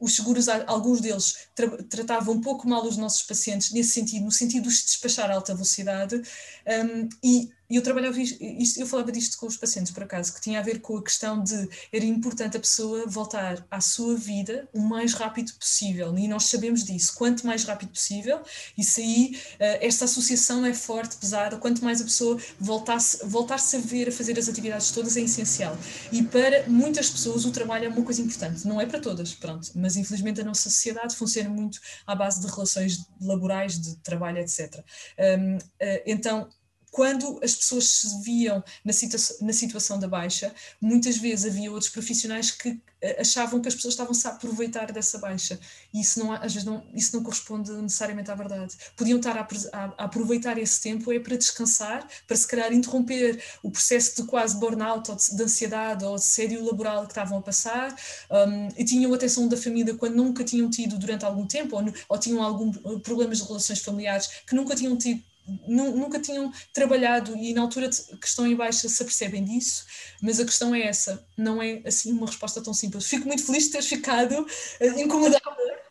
os 0.00 0.14
seguros, 0.14 0.48
alguns 0.48 1.00
deles 1.00 1.48
tra 1.56 1.68
tratavam 1.84 2.34
um 2.36 2.40
pouco 2.40 2.68
mal 2.68 2.86
os 2.86 2.96
nossos 2.96 3.22
pacientes 3.24 3.72
nesse 3.72 3.90
sentido, 3.90 4.24
no 4.24 4.30
sentido 4.30 4.68
de 4.68 4.84
despachar 4.84 5.28
a 5.28 5.34
alta 5.34 5.54
velocidade, 5.54 6.14
um, 6.14 7.08
e 7.22 7.50
e 7.70 7.76
eu 7.76 7.82
trabalhava 7.82 8.18
isto, 8.20 8.80
eu 8.80 8.86
falava 8.86 9.12
disto 9.12 9.36
com 9.36 9.46
os 9.46 9.56
pacientes, 9.56 9.92
por 9.92 10.02
acaso, 10.02 10.32
que 10.32 10.40
tinha 10.40 10.58
a 10.58 10.62
ver 10.62 10.80
com 10.80 10.96
a 10.96 11.02
questão 11.02 11.42
de 11.42 11.68
era 11.92 12.04
importante 12.04 12.56
a 12.56 12.60
pessoa 12.60 13.04
voltar 13.06 13.66
à 13.70 13.80
sua 13.80 14.16
vida 14.16 14.66
o 14.72 14.80
mais 14.80 15.12
rápido 15.12 15.52
possível. 15.52 16.16
E 16.16 16.26
nós 16.26 16.44
sabemos 16.44 16.82
disso. 16.84 17.14
Quanto 17.14 17.46
mais 17.46 17.64
rápido 17.64 17.90
possível, 17.90 18.40
isso 18.76 19.00
aí, 19.00 19.38
eh, 19.58 19.86
esta 19.86 20.06
associação 20.06 20.64
é 20.64 20.72
forte, 20.72 21.16
pesada. 21.16 21.58
Quanto 21.58 21.84
mais 21.84 22.00
a 22.00 22.04
pessoa 22.04 22.40
voltasse, 22.58 23.24
voltar-se 23.26 23.76
a 23.76 23.80
ver, 23.80 24.08
a 24.08 24.12
fazer 24.12 24.38
as 24.38 24.48
atividades 24.48 24.90
todas, 24.90 25.16
é 25.16 25.20
essencial. 25.20 25.76
E 26.10 26.22
para 26.22 26.66
muitas 26.68 27.10
pessoas 27.10 27.44
o 27.44 27.50
trabalho 27.50 27.84
é 27.84 27.88
uma 27.88 28.02
coisa 28.02 28.22
importante. 28.22 28.66
Não 28.66 28.80
é 28.80 28.86
para 28.86 29.00
todas, 29.00 29.34
pronto. 29.34 29.70
Mas 29.74 29.96
infelizmente 29.96 30.40
a 30.40 30.44
nossa 30.44 30.70
sociedade 30.70 31.14
funciona 31.14 31.50
muito 31.50 31.78
à 32.06 32.14
base 32.14 32.40
de 32.40 32.46
relações 32.46 33.06
laborais, 33.20 33.78
de 33.78 33.96
trabalho, 33.96 34.38
etc. 34.38 34.82
Eh, 35.18 35.58
então, 36.06 36.48
quando 36.90 37.38
as 37.42 37.54
pessoas 37.54 37.88
se 37.88 38.22
viam 38.22 38.62
na, 38.84 38.92
situa 38.92 39.18
na 39.40 39.52
situação 39.52 39.98
da 39.98 40.08
baixa, 40.08 40.54
muitas 40.80 41.16
vezes 41.16 41.46
havia 41.46 41.70
outros 41.70 41.90
profissionais 41.90 42.50
que 42.50 42.80
eh, 43.00 43.20
achavam 43.20 43.60
que 43.60 43.68
as 43.68 43.74
pessoas 43.74 43.94
estavam-se 43.94 44.26
a 44.26 44.30
aproveitar 44.30 44.90
dessa 44.90 45.18
baixa 45.18 45.60
e 45.92 46.00
isso 46.00 46.18
não, 46.18 46.32
às 46.32 46.52
vezes 46.52 46.64
não, 46.64 46.84
isso 46.94 47.14
não 47.16 47.22
corresponde 47.22 47.70
necessariamente 47.72 48.30
à 48.30 48.34
verdade. 48.34 48.76
Podiam 48.96 49.18
estar 49.18 49.36
a, 49.36 49.46
a, 49.72 50.04
aproveitar 50.04 50.58
esse 50.58 50.80
tempo 50.80 51.12
é 51.12 51.20
para 51.20 51.36
descansar, 51.36 52.06
para 52.26 52.36
se 52.36 52.46
calhar 52.46 52.72
interromper 52.72 53.42
o 53.62 53.70
processo 53.70 54.20
de 54.20 54.28
quase 54.28 54.58
burnout 54.58 55.10
ou 55.10 55.16
de, 55.16 55.36
de 55.36 55.42
ansiedade 55.42 56.04
ou 56.04 56.16
de 56.16 56.24
sério 56.24 56.64
laboral 56.64 57.02
que 57.04 57.12
estavam 57.12 57.38
a 57.38 57.42
passar 57.42 57.94
um, 58.30 58.68
e 58.76 58.84
tinham 58.84 59.12
atenção 59.14 59.46
da 59.46 59.56
família 59.56 59.94
quando 59.94 60.16
nunca 60.16 60.42
tinham 60.42 60.68
tido 60.70 60.98
durante 60.98 61.24
algum 61.24 61.46
tempo 61.46 61.76
ou, 61.76 61.84
ou 62.08 62.18
tinham 62.18 62.42
algum 62.42 62.70
eh, 62.70 62.98
problemas 63.00 63.38
de 63.38 63.44
relações 63.44 63.80
familiares 63.80 64.28
que 64.46 64.54
nunca 64.54 64.74
tinham 64.74 64.96
tido 64.96 65.22
nunca 65.66 66.20
tinham 66.20 66.52
trabalhado 66.72 67.36
e 67.36 67.54
na 67.54 67.62
altura 67.62 67.88
que 67.88 68.26
estão 68.26 68.46
em 68.46 68.54
baixa 68.54 68.88
se 68.88 69.02
apercebem 69.02 69.44
disso, 69.44 69.86
mas 70.22 70.40
a 70.40 70.44
questão 70.44 70.74
é 70.74 70.82
essa, 70.82 71.26
não 71.36 71.62
é 71.62 71.82
assim 71.84 72.12
uma 72.12 72.26
resposta 72.26 72.62
tão 72.62 72.74
simples. 72.74 73.08
Fico 73.08 73.26
muito 73.26 73.44
feliz 73.44 73.64
de 73.64 73.72
teres 73.72 73.88
ficado 73.88 74.46
eh, 74.80 75.00
incomodada. 75.00 75.40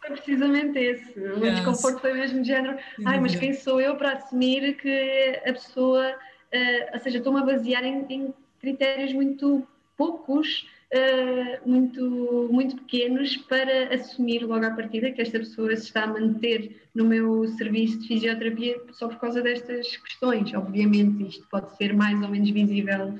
Foi 0.02 0.15
precisamente 0.15 0.80
esse, 0.80 1.20
o 1.20 1.43
yes. 1.43 1.56
desconforto 1.56 2.00
foi 2.00 2.13
mesmo 2.13 2.41
de 2.41 2.48
género, 2.48 2.78
ai, 3.06 3.20
mas 3.20 3.36
quem 3.36 3.54
sou 3.54 3.82
eu 3.82 3.98
para 3.98 4.13
assumir 4.13 4.78
que 4.78 5.41
a 5.46 5.54
pessoa, 5.54 6.12
uh, 6.12 6.93
ou 6.93 7.00
seja, 7.00 7.17
estou-me 7.17 7.39
a 7.39 7.43
basear 7.43 7.84
em, 7.84 8.06
em 8.10 8.34
critérios 8.60 9.12
muito 9.12 9.67
poucos 9.98 10.65
uh, 10.93 11.69
muito, 11.69 12.50
muito 12.52 12.76
pequenos 12.78 13.38
para 13.38 13.93
assumir 13.93 14.45
logo 14.45 14.65
à 14.65 14.71
partida 14.71 15.12
que 15.12 15.21
esta 15.21 15.39
pessoa 15.39 15.76
se 15.76 15.84
está 15.84 16.04
a 16.04 16.08
manter 16.08 16.89
no 16.93 17.06
meu 17.06 17.47
serviço 17.50 18.00
de 18.00 18.08
fisioterapia 18.08 18.80
só 18.91 19.08
por 19.08 19.19
causa 19.19 19.41
destas 19.41 19.97
questões. 19.97 20.54
Obviamente, 20.54 21.28
isto 21.28 21.47
pode 21.50 21.76
ser 21.78 21.93
mais 21.93 22.21
ou 22.21 22.30
menos 22.30 22.50
visível 22.50 23.19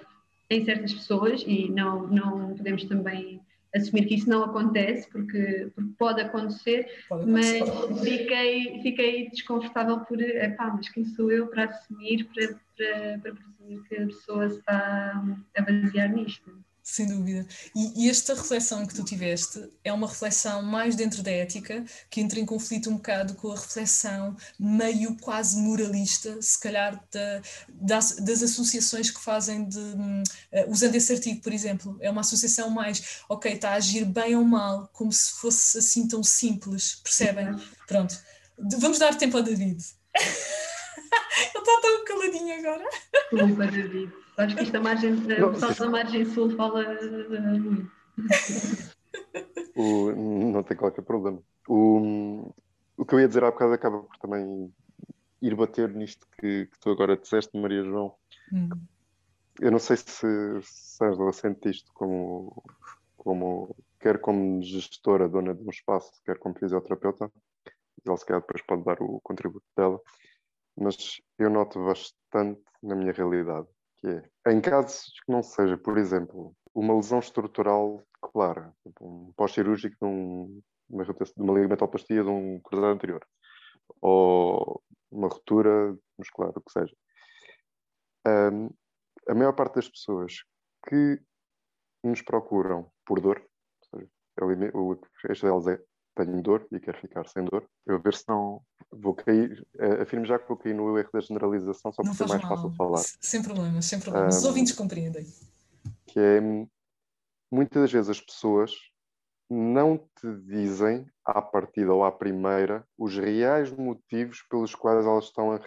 em 0.50 0.64
certas 0.64 0.94
pessoas 0.94 1.44
e 1.46 1.70
não, 1.70 2.08
não 2.08 2.56
podemos 2.56 2.86
também 2.86 3.42
assumir 3.76 4.06
que 4.06 4.16
isso 4.16 4.30
não 4.30 4.44
acontece, 4.44 5.08
porque, 5.10 5.70
porque 5.76 5.92
pode 5.98 6.22
acontecer, 6.22 6.88
pode 7.10 7.24
acontecer. 7.24 7.64
mas 7.66 8.00
fiquei, 8.02 8.82
fiquei 8.82 9.30
desconfortável 9.30 10.00
por, 10.00 10.20
epá, 10.22 10.74
mas 10.76 10.90
quem 10.90 11.06
sou 11.06 11.32
eu 11.32 11.48
para 11.48 11.66
assumir, 11.66 12.26
para, 12.34 12.48
para, 12.48 13.20
para 13.20 13.36
presumir 13.36 13.84
que 13.88 13.96
a 13.96 14.06
pessoa 14.08 14.46
está 14.48 15.24
a 15.56 15.62
basear 15.62 16.10
nisto? 16.14 16.67
Sem 16.90 17.06
dúvida. 17.06 17.46
E, 17.76 18.06
e, 18.06 18.10
esta 18.10 18.34
reflexão 18.34 18.86
que 18.86 18.96
tu 18.96 19.04
tiveste 19.04 19.70
é 19.84 19.92
uma 19.92 20.08
reflexão 20.08 20.62
mais 20.62 20.96
dentro 20.96 21.22
da 21.22 21.30
ética, 21.30 21.84
que 22.10 22.22
entra 22.22 22.40
em 22.40 22.46
conflito 22.46 22.90
um 22.90 22.96
bocado 22.96 23.36
com 23.36 23.52
a 23.52 23.56
reflexão 23.58 24.38
meio 24.58 25.18
quase 25.18 25.58
moralista, 25.58 26.42
se 26.42 26.58
calhar, 26.58 26.98
da, 27.12 27.42
das, 27.68 28.16
das, 28.16 28.42
associações 28.42 29.12
que 29.12 29.20
fazem 29.20 29.68
de. 29.68 29.78
Uh, 29.78 30.24
usando 30.70 30.96
esse 30.96 31.12
artigo, 31.12 31.42
por 31.42 31.52
exemplo, 31.52 31.98
é 32.00 32.10
uma 32.10 32.22
associação 32.22 32.70
mais, 32.70 33.20
ok, 33.28 33.52
está 33.52 33.72
a 33.72 33.76
agir 33.76 34.06
bem 34.06 34.38
ou 34.38 34.46
mal, 34.46 34.90
como 34.94 35.12
se 35.12 35.34
fosse 35.34 35.80
assim 35.80 36.08
tão 36.08 36.24
simples, 36.24 36.96
percebem? 37.04 37.54
Pronto. 37.86 38.18
Vamos 38.80 38.98
dar 38.98 39.14
tempo 39.18 39.36
ao 39.36 39.44
David. 39.44 39.84
Ele 40.16 40.26
está 41.54 41.82
tão 41.82 42.06
caladinho 42.06 42.60
agora. 42.60 42.90
Desculpa, 43.30 43.68
David. 43.68 44.27
Acho 44.38 44.56
que 44.56 44.62
esta 44.62 44.80
margem, 44.80 45.14
o 45.14 45.52
pessoal 45.52 45.74
da 45.74 45.90
margem 45.90 46.26
sul 46.26 46.52
fala 46.52 46.86
muito. 47.60 47.92
não 49.76 50.62
tem 50.62 50.78
qualquer 50.78 51.02
problema. 51.02 51.42
O, 51.68 52.54
o 52.96 53.04
que 53.04 53.16
eu 53.16 53.20
ia 53.20 53.28
dizer 53.28 53.44
há 53.44 53.50
bocado 53.50 53.74
acaba 53.74 54.04
por 54.04 54.16
também 54.18 54.72
ir 55.42 55.56
bater 55.56 55.90
nisto 55.90 56.28
que, 56.40 56.68
que 56.68 56.80
tu 56.80 56.92
agora 56.92 57.18
disseste, 57.18 57.58
Maria 57.60 57.84
João. 57.84 58.14
Hum. 58.54 58.70
Eu 59.60 59.72
não 59.72 59.80
sei 59.80 59.98
se, 59.98 60.06
se 60.62 61.04
Angela 61.04 61.34
sente 61.34 61.70
isto 61.70 61.92
como, 61.96 62.64
como, 63.18 63.76
quer 64.00 64.22
como 64.22 64.62
gestora, 64.62 65.28
dona 65.28 65.56
de 65.56 65.64
um 65.64 65.72
espaço, 65.72 66.12
quer 66.24 66.38
como 66.38 66.58
fisioterapeuta. 66.60 67.32
Ela 68.06 68.18
se 68.18 68.26
calhar 68.26 68.42
depois 68.42 68.62
pode 68.62 68.84
dar 68.84 69.02
o 69.02 69.20
contributo 69.22 69.66
dela. 69.76 70.00
Mas 70.80 71.20
eu 71.40 71.50
noto 71.50 71.84
bastante 71.84 72.62
na 72.84 72.96
minha 72.96 73.12
realidade 73.12 73.68
que 73.98 74.08
é, 74.46 74.52
em 74.52 74.62
casos 74.62 75.14
que 75.26 75.32
não 75.32 75.42
seja, 75.44 75.78
por 75.78 75.98
exemplo, 75.98 76.56
uma 76.74 76.96
lesão 76.96 77.20
estrutural 77.20 78.06
clara, 78.22 78.74
um 79.02 79.32
pós-cirúrgico 79.36 79.96
de, 80.00 80.06
um, 80.06 80.62
de 80.90 81.34
uma 81.38 81.54
ligamentoplastia 81.54 82.24
de 82.24 82.30
um 82.30 82.60
cruzado 82.60 82.94
anterior, 82.94 83.26
ou 84.02 84.82
uma 85.12 85.28
ruptura 85.28 85.98
muscular, 86.18 86.52
o 86.56 86.62
que 86.62 86.72
seja. 86.72 86.96
Um, 88.28 88.70
a 89.28 89.34
maior 89.34 89.54
parte 89.54 89.76
das 89.76 89.90
pessoas 89.90 90.44
que 90.88 91.20
nos 92.04 92.22
procuram 92.22 92.92
por 93.06 93.20
dor, 93.20 93.42
ou 93.94 94.00
seja, 94.00 94.12
o 94.74 95.00
eixo 95.28 95.46
delas 95.46 95.68
é 95.68 95.82
tenho 96.18 96.42
dor 96.42 96.66
e 96.72 96.80
quero 96.80 96.98
ficar 97.00 97.28
sem 97.28 97.46
dor. 97.46 97.64
Eu 97.86 98.02
ver 98.02 98.16
se 98.16 98.24
não 98.28 98.62
vou 98.92 99.14
cair, 99.14 99.66
uh, 99.76 100.02
afirmo 100.02 100.26
já 100.26 100.40
que 100.40 100.48
vou 100.48 100.58
cair 100.58 100.74
no 100.74 100.98
erro 100.98 101.10
da 101.14 101.20
generalização 101.20 101.92
só 101.92 102.02
para 102.02 102.14
ser 102.14 102.28
mais 102.28 102.42
mal. 102.42 102.56
fácil 102.56 102.70
de 102.72 102.78
falar. 102.78 103.04
Sem 103.22 103.42
problemas, 103.44 103.86
sem 103.86 104.00
problemas. 104.00 104.36
Um, 104.36 104.40
Os 104.40 104.46
ouvintes 104.46 104.74
compreendem. 104.74 105.26
Que 106.08 106.20
é, 106.20 106.42
muitas 107.52 107.84
das 107.84 107.92
vezes 107.92 108.10
as 108.10 108.22
pessoas 108.22 108.72
não 109.50 109.98
te 109.98 110.36
dizem 110.46 111.06
à 111.24 111.42
partida 111.42 111.94
ou 111.94 112.04
à 112.04 112.12
primeira 112.12 112.86
os 112.98 113.18
reais 113.18 113.72
motivos 113.72 114.42
pelos 114.50 114.76
quais 114.76 115.06
elas 115.06 115.26
estão 115.26 115.52
a, 115.52 115.60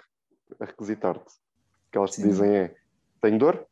a 0.61 0.65
requisitar-te. 0.65 1.33
O 1.33 1.91
que 1.93 1.99
elas 1.99 2.15
Sim. 2.15 2.23
te 2.23 2.29
dizem 2.29 2.51
é, 2.51 2.77
tenho 3.23 3.39
dor 3.39 3.67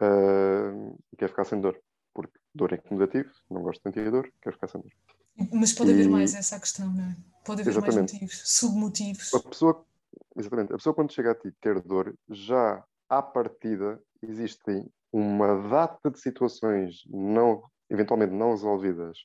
uh, 0.00 0.98
e 1.12 1.16
quero 1.16 1.30
ficar 1.30 1.44
sem 1.44 1.60
dor. 1.60 1.78
Porque 2.14 2.38
dor 2.54 2.72
é 2.72 2.80
negativo, 2.90 3.30
não 3.50 3.62
gosto 3.62 3.80
de 3.80 3.94
sentir 3.94 4.10
dor, 4.10 4.30
quero 4.40 4.54
ficar 4.54 4.68
sem 4.68 4.80
dor. 4.80 4.90
Mas 5.52 5.72
pode 5.72 5.92
haver 5.92 6.08
mais 6.08 6.34
essa 6.34 6.58
questão, 6.58 6.92
não 6.92 7.04
é? 7.04 7.16
Pode 7.44 7.62
haver 7.62 7.70
exatamente. 7.70 7.96
mais 7.96 8.12
motivos, 8.12 8.42
submotivos. 8.44 9.34
A 9.34 9.40
pessoa, 9.40 9.84
exatamente, 10.36 10.72
a 10.72 10.76
pessoa 10.76 10.94
quando 10.94 11.12
chega 11.12 11.32
a 11.32 11.34
ti 11.34 11.50
ter 11.60 11.80
dor, 11.80 12.14
já 12.28 12.84
à 13.08 13.22
partida 13.22 14.00
existem 14.22 14.86
uma 15.12 15.68
data 15.68 16.10
de 16.10 16.20
situações 16.20 17.02
não, 17.08 17.62
eventualmente 17.88 18.32
não 18.32 18.50
resolvidas, 18.50 19.18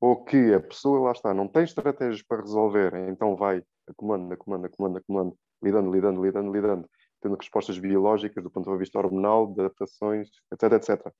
ou 0.00 0.24
que 0.24 0.52
a 0.52 0.60
pessoa 0.60 1.00
lá 1.00 1.12
está, 1.12 1.32
não 1.32 1.46
tem 1.46 1.62
estratégias 1.62 2.22
para 2.22 2.40
resolver, 2.40 2.94
então 3.08 3.36
vai 3.36 3.62
acumulando, 3.88 4.32
acumulando, 4.32 4.66
acumulando, 4.66 4.98
acumulando, 4.98 5.38
lidando, 5.62 5.90
lidando, 5.90 6.24
lidando, 6.24 6.52
lidando, 6.52 6.90
tendo 7.20 7.36
respostas 7.36 7.78
biológicas 7.78 8.42
do 8.42 8.50
ponto 8.50 8.70
de 8.70 8.78
vista 8.78 8.98
hormonal, 8.98 9.46
de 9.46 9.60
adaptações, 9.60 10.28
etc, 10.52 10.72
etc. 10.72 11.12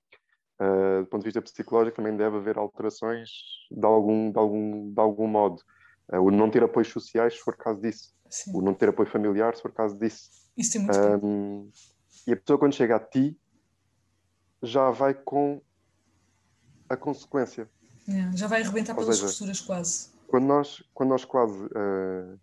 Uh, 0.60 1.04
do 1.04 1.06
ponto 1.06 1.22
de 1.22 1.28
vista 1.28 1.40
psicológico, 1.40 1.96
também 1.96 2.14
deve 2.14 2.36
haver 2.36 2.58
alterações 2.58 3.30
de 3.70 3.86
algum, 3.86 4.30
de 4.30 4.38
algum, 4.38 4.92
de 4.92 5.00
algum 5.00 5.26
modo. 5.26 5.62
Uh, 6.12 6.18
o 6.18 6.30
não 6.30 6.50
ter 6.50 6.62
apoios 6.62 6.88
sociais, 6.88 7.32
se 7.34 7.40
for 7.40 7.56
caso 7.56 7.80
disso. 7.80 8.14
Sim. 8.28 8.52
O 8.54 8.60
não 8.60 8.74
ter 8.74 8.90
apoio 8.90 9.08
familiar, 9.08 9.56
se 9.56 9.62
for 9.62 9.72
caso 9.72 9.98
disso. 9.98 10.28
Isso 10.56 10.76
é 10.76 10.80
muito 10.80 11.26
um, 11.26 11.70
E 12.26 12.32
a 12.32 12.36
pessoa, 12.36 12.58
quando 12.58 12.74
chega 12.74 12.96
a 12.96 13.00
ti, 13.00 13.38
já 14.62 14.90
vai 14.90 15.14
com 15.14 15.62
a 16.90 16.96
consequência. 16.96 17.66
Yeah, 18.06 18.36
já 18.36 18.46
vai 18.46 18.60
arrebentar 18.60 18.94
pelas 18.94 19.16
seja, 19.16 19.28
costuras 19.28 19.60
quase. 19.60 20.10
Quando 20.26 20.44
nós, 20.44 20.82
quando 20.92 21.10
nós 21.10 21.24
quase. 21.24 21.64
Uh, 21.64 22.38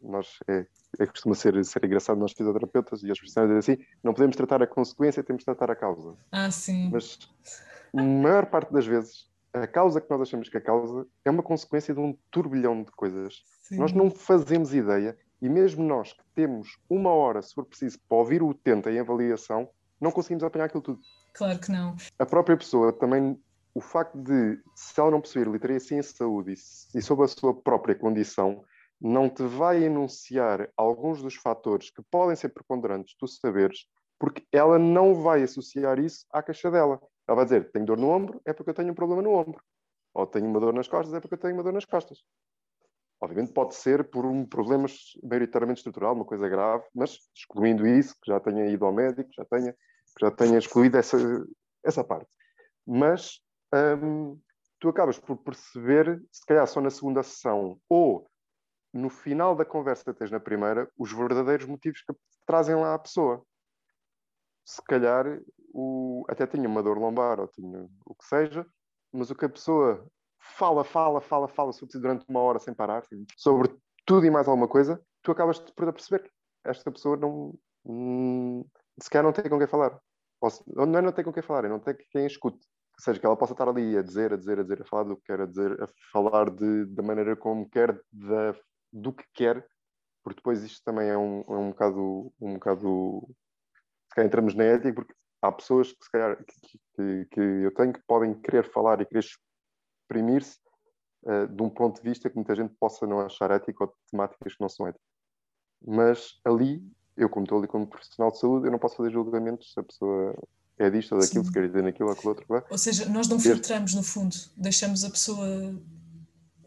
nós, 0.00 0.38
é, 0.48 0.66
é 0.98 1.06
costuma 1.06 1.34
ser, 1.34 1.64
ser 1.64 1.84
engraçado 1.84 2.18
nós 2.18 2.32
fisioterapeutas 2.32 3.02
e 3.02 3.10
as 3.10 3.18
profissionais 3.18 3.56
assim, 3.56 3.78
não 4.02 4.12
podemos 4.12 4.36
tratar 4.36 4.62
a 4.62 4.66
consequência, 4.66 5.22
temos 5.22 5.40
de 5.40 5.46
tratar 5.46 5.70
a 5.70 5.76
causa. 5.76 6.16
Ah, 6.32 6.50
sim. 6.50 6.90
Mas 6.92 7.18
a 7.96 8.02
maior 8.02 8.46
parte 8.46 8.72
das 8.72 8.86
vezes 8.86 9.30
a 9.52 9.66
causa 9.66 10.00
que 10.00 10.10
nós 10.10 10.20
achamos 10.20 10.48
que 10.48 10.56
a 10.56 10.60
causa 10.60 11.06
é 11.24 11.30
uma 11.30 11.42
consequência 11.42 11.92
de 11.92 12.00
um 12.00 12.16
turbilhão 12.30 12.82
de 12.82 12.90
coisas. 12.92 13.42
Sim. 13.62 13.78
Nós 13.78 13.92
não 13.92 14.10
fazemos 14.10 14.72
ideia 14.72 15.16
e 15.42 15.48
mesmo 15.48 15.84
nós 15.84 16.12
que 16.12 16.22
temos 16.34 16.78
uma 16.88 17.10
hora, 17.10 17.42
se 17.42 17.54
for 17.54 17.64
preciso, 17.64 17.98
para 18.08 18.18
ouvir 18.18 18.42
o 18.42 18.48
utente 18.48 18.88
em 18.88 18.98
avaliação, 18.98 19.68
não 20.00 20.10
conseguimos 20.10 20.44
apanhar 20.44 20.66
aquilo 20.66 20.82
tudo. 20.82 21.00
Claro 21.34 21.58
que 21.58 21.70
não. 21.70 21.96
A 22.18 22.26
própria 22.26 22.56
pessoa 22.56 22.92
também, 22.92 23.40
o 23.74 23.80
facto 23.80 24.16
de, 24.18 24.60
se 24.74 24.98
ela 25.00 25.10
não 25.10 25.20
possuir 25.20 25.48
literacia 25.48 25.98
em 25.98 26.02
saúde 26.02 26.52
e, 26.52 26.98
e 26.98 27.02
sobre 27.02 27.24
a 27.24 27.28
sua 27.28 27.54
própria 27.54 27.94
condição, 27.94 28.64
não 29.00 29.28
te 29.30 29.42
vai 29.44 29.84
enunciar 29.84 30.70
alguns 30.76 31.22
dos 31.22 31.34
fatores 31.34 31.90
que 31.90 32.02
podem 32.10 32.36
ser 32.36 32.50
preponderantes 32.50 33.16
tu 33.18 33.26
saberes, 33.26 33.86
porque 34.18 34.46
ela 34.52 34.78
não 34.78 35.14
vai 35.14 35.42
associar 35.42 35.98
isso 35.98 36.26
à 36.30 36.42
caixa 36.42 36.70
dela. 36.70 37.00
Ela 37.26 37.36
vai 37.36 37.44
dizer: 37.44 37.70
tenho 37.72 37.86
dor 37.86 37.96
no 37.96 38.10
ombro, 38.10 38.40
é 38.44 38.52
porque 38.52 38.70
eu 38.70 38.74
tenho 38.74 38.90
um 38.90 38.94
problema 38.94 39.22
no 39.22 39.32
ombro. 39.32 39.62
Ou 40.12 40.26
tenho 40.26 40.46
uma 40.46 40.60
dor 40.60 40.74
nas 40.74 40.88
costas, 40.88 41.14
é 41.14 41.20
porque 41.20 41.34
eu 41.34 41.38
tenho 41.38 41.54
uma 41.54 41.62
dor 41.62 41.72
nas 41.72 41.84
costas. 41.84 42.18
Obviamente 43.20 43.52
pode 43.52 43.74
ser 43.74 44.10
por 44.10 44.24
um 44.24 44.46
problema 44.46 44.86
maioritariamente 45.22 45.78
estrutural, 45.78 46.14
uma 46.14 46.24
coisa 46.24 46.48
grave, 46.48 46.84
mas 46.94 47.18
excluindo 47.34 47.86
isso, 47.86 48.14
que 48.22 48.30
já 48.30 48.40
tenha 48.40 48.66
ido 48.66 48.84
ao 48.84 48.92
médico, 48.92 49.30
já 49.34 49.44
tenha, 49.44 49.74
já 50.18 50.30
tenha 50.30 50.58
excluído 50.58 50.96
essa, 50.96 51.18
essa 51.84 52.02
parte. 52.02 52.30
Mas 52.86 53.40
hum, 54.02 54.38
tu 54.80 54.88
acabas 54.88 55.18
por 55.18 55.36
perceber, 55.36 56.22
se 56.32 56.44
calhar 56.46 56.66
só 56.66 56.80
na 56.80 56.90
segunda 56.90 57.22
sessão, 57.22 57.78
ou 57.88 58.26
no 58.92 59.08
final 59.08 59.54
da 59.54 59.64
conversa 59.64 60.12
tens 60.14 60.30
na 60.30 60.40
primeira, 60.40 60.90
os 60.98 61.12
verdadeiros 61.12 61.66
motivos 61.66 62.02
que 62.02 62.14
trazem 62.46 62.74
lá 62.74 62.94
a 62.94 62.98
pessoa. 62.98 63.44
se 64.64 64.82
calhar 64.82 65.40
o, 65.72 66.24
até 66.28 66.46
tinha 66.46 66.68
uma 66.68 66.82
dor 66.82 66.98
lombar 66.98 67.40
ou 67.40 67.48
tinha 67.48 67.88
o 68.04 68.14
que 68.14 68.24
seja, 68.24 68.66
mas 69.12 69.30
o 69.30 69.34
que 69.34 69.44
a 69.44 69.48
pessoa 69.48 70.06
fala, 70.38 70.84
fala, 70.84 71.20
fala, 71.20 71.48
fala 71.48 71.72
sobre 71.72 71.98
durante 71.98 72.24
uma 72.28 72.40
hora 72.40 72.58
sem 72.58 72.74
parar, 72.74 73.04
sobre 73.36 73.74
tudo 74.04 74.26
e 74.26 74.30
mais 74.30 74.48
alguma 74.48 74.68
coisa, 74.68 75.00
tu 75.22 75.32
acabas 75.32 75.58
por 75.58 75.92
perceber 75.92 76.30
esta 76.64 76.90
pessoa 76.90 77.16
não 77.16 77.54
hum, 77.84 78.64
sequer 79.00 79.22
não 79.22 79.32
tem 79.32 79.48
com 79.48 79.58
quem 79.58 79.66
falar. 79.66 79.98
Ou, 80.40 80.50
não 80.86 80.98
é 80.98 81.02
não 81.02 81.12
tem 81.12 81.24
com 81.24 81.32
quem 81.32 81.42
falar, 81.42 81.64
é 81.64 81.68
não 81.68 81.78
tem 81.80 81.94
quem 82.10 82.26
escute. 82.26 82.58
Ou 82.98 83.04
seja, 83.04 83.18
que 83.18 83.26
ela 83.26 83.36
possa 83.36 83.52
estar 83.52 83.68
ali 83.68 83.96
a 83.96 84.02
dizer, 84.02 84.32
a 84.32 84.36
dizer, 84.36 84.58
a 84.58 84.62
dizer, 84.62 84.82
a 84.82 84.84
falar 84.84 85.04
do 85.04 85.16
que 85.16 85.24
quer, 85.24 85.40
a 85.40 85.46
dizer, 85.46 85.82
a 85.82 85.88
falar 86.12 86.50
de, 86.50 86.86
da 86.86 87.02
maneira 87.02 87.36
como 87.36 87.68
quer, 87.68 87.98
da, 88.12 88.54
do 88.92 89.12
que 89.12 89.24
quer, 89.34 89.66
porque 90.22 90.38
depois 90.38 90.62
isto 90.62 90.82
também 90.84 91.08
é 91.08 91.16
um, 91.16 91.40
é 91.42 91.56
um 91.56 91.70
bocado, 91.70 92.32
um 92.40 92.54
bocado, 92.54 93.28
se 94.08 94.14
calhar 94.14 94.26
entramos 94.26 94.54
na 94.54 94.64
ética, 94.64 94.94
porque 94.94 95.14
há 95.42 95.52
pessoas 95.52 95.92
que 95.92 96.04
se 96.04 96.10
calhar 96.10 96.36
que, 96.44 97.26
que, 97.26 97.40
eu 97.40 97.74
tenho 97.74 97.92
que 97.92 98.02
podem 98.06 98.34
querer 98.40 98.70
falar 98.70 99.00
e 99.00 99.06
querer 99.06 99.24
exprimir-se 100.04 100.58
uh, 101.24 101.46
de 101.48 101.62
um 101.62 101.70
ponto 101.70 102.02
de 102.02 102.08
vista 102.08 102.28
que 102.28 102.36
muita 102.36 102.54
gente 102.54 102.74
possa 102.78 103.06
não 103.06 103.20
achar 103.20 103.50
ético 103.50 103.84
ou 103.84 103.94
temáticas 104.10 104.54
que 104.54 104.60
não 104.60 104.68
são 104.68 104.86
éticas. 104.86 105.06
Mas 105.86 106.40
ali, 106.44 106.82
eu 107.16 107.28
como 107.28 107.44
estou 107.44 107.58
ali 107.58 107.66
como 107.66 107.86
profissional 107.86 108.30
de 108.30 108.38
saúde, 108.38 108.66
eu 108.66 108.72
não 108.72 108.78
posso 108.78 108.96
fazer 108.96 109.10
julgamentos 109.10 109.72
se 109.72 109.80
a 109.80 109.82
pessoa 109.82 110.36
é 110.78 110.90
disto 110.90 111.14
ou 111.14 111.20
daquilo, 111.20 111.44
Sim. 111.44 111.48
se 111.48 111.52
quer 111.52 111.66
dizer 111.66 111.82
naquilo 111.82 112.08
ou 112.08 112.14
aquilo 112.14 112.30
outro. 112.30 112.66
Ou 112.70 112.78
seja, 112.78 113.08
nós 113.08 113.28
não 113.28 113.38
filtramos 113.38 113.94
no 113.94 114.02
fundo, 114.02 114.34
deixamos 114.56 115.04
a 115.04 115.10
pessoa 115.10 115.46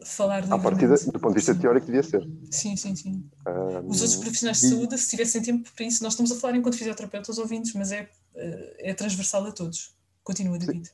falar 0.04 0.40
livremente. 0.40 0.66
À 0.66 0.70
partida, 0.70 0.94
do 0.94 1.20
ponto 1.20 1.28
de 1.28 1.34
vista 1.34 1.54
sim. 1.54 1.60
teórico, 1.60 1.86
devia 1.86 2.02
ser. 2.02 2.28
Sim, 2.50 2.76
sim, 2.76 2.94
sim. 2.94 3.30
Um, 3.46 3.88
Os 3.88 4.00
outros 4.00 4.16
profissionais 4.16 4.60
de 4.60 4.68
saúde, 4.68 4.98
se 4.98 5.08
tivessem 5.08 5.42
tempo 5.42 5.70
para 5.74 5.84
isso, 5.84 6.02
nós 6.02 6.12
estamos 6.12 6.32
a 6.32 6.36
falar 6.36 6.56
enquanto 6.56 6.76
fisioterapeutas 6.76 7.38
ouvintes, 7.38 7.72
mas 7.74 7.92
é, 7.92 8.08
eh, 8.34 8.90
é 8.90 8.94
transversal 8.94 9.46
a 9.46 9.52
todos. 9.52 9.96
Continua, 10.22 10.58
David. 10.58 10.90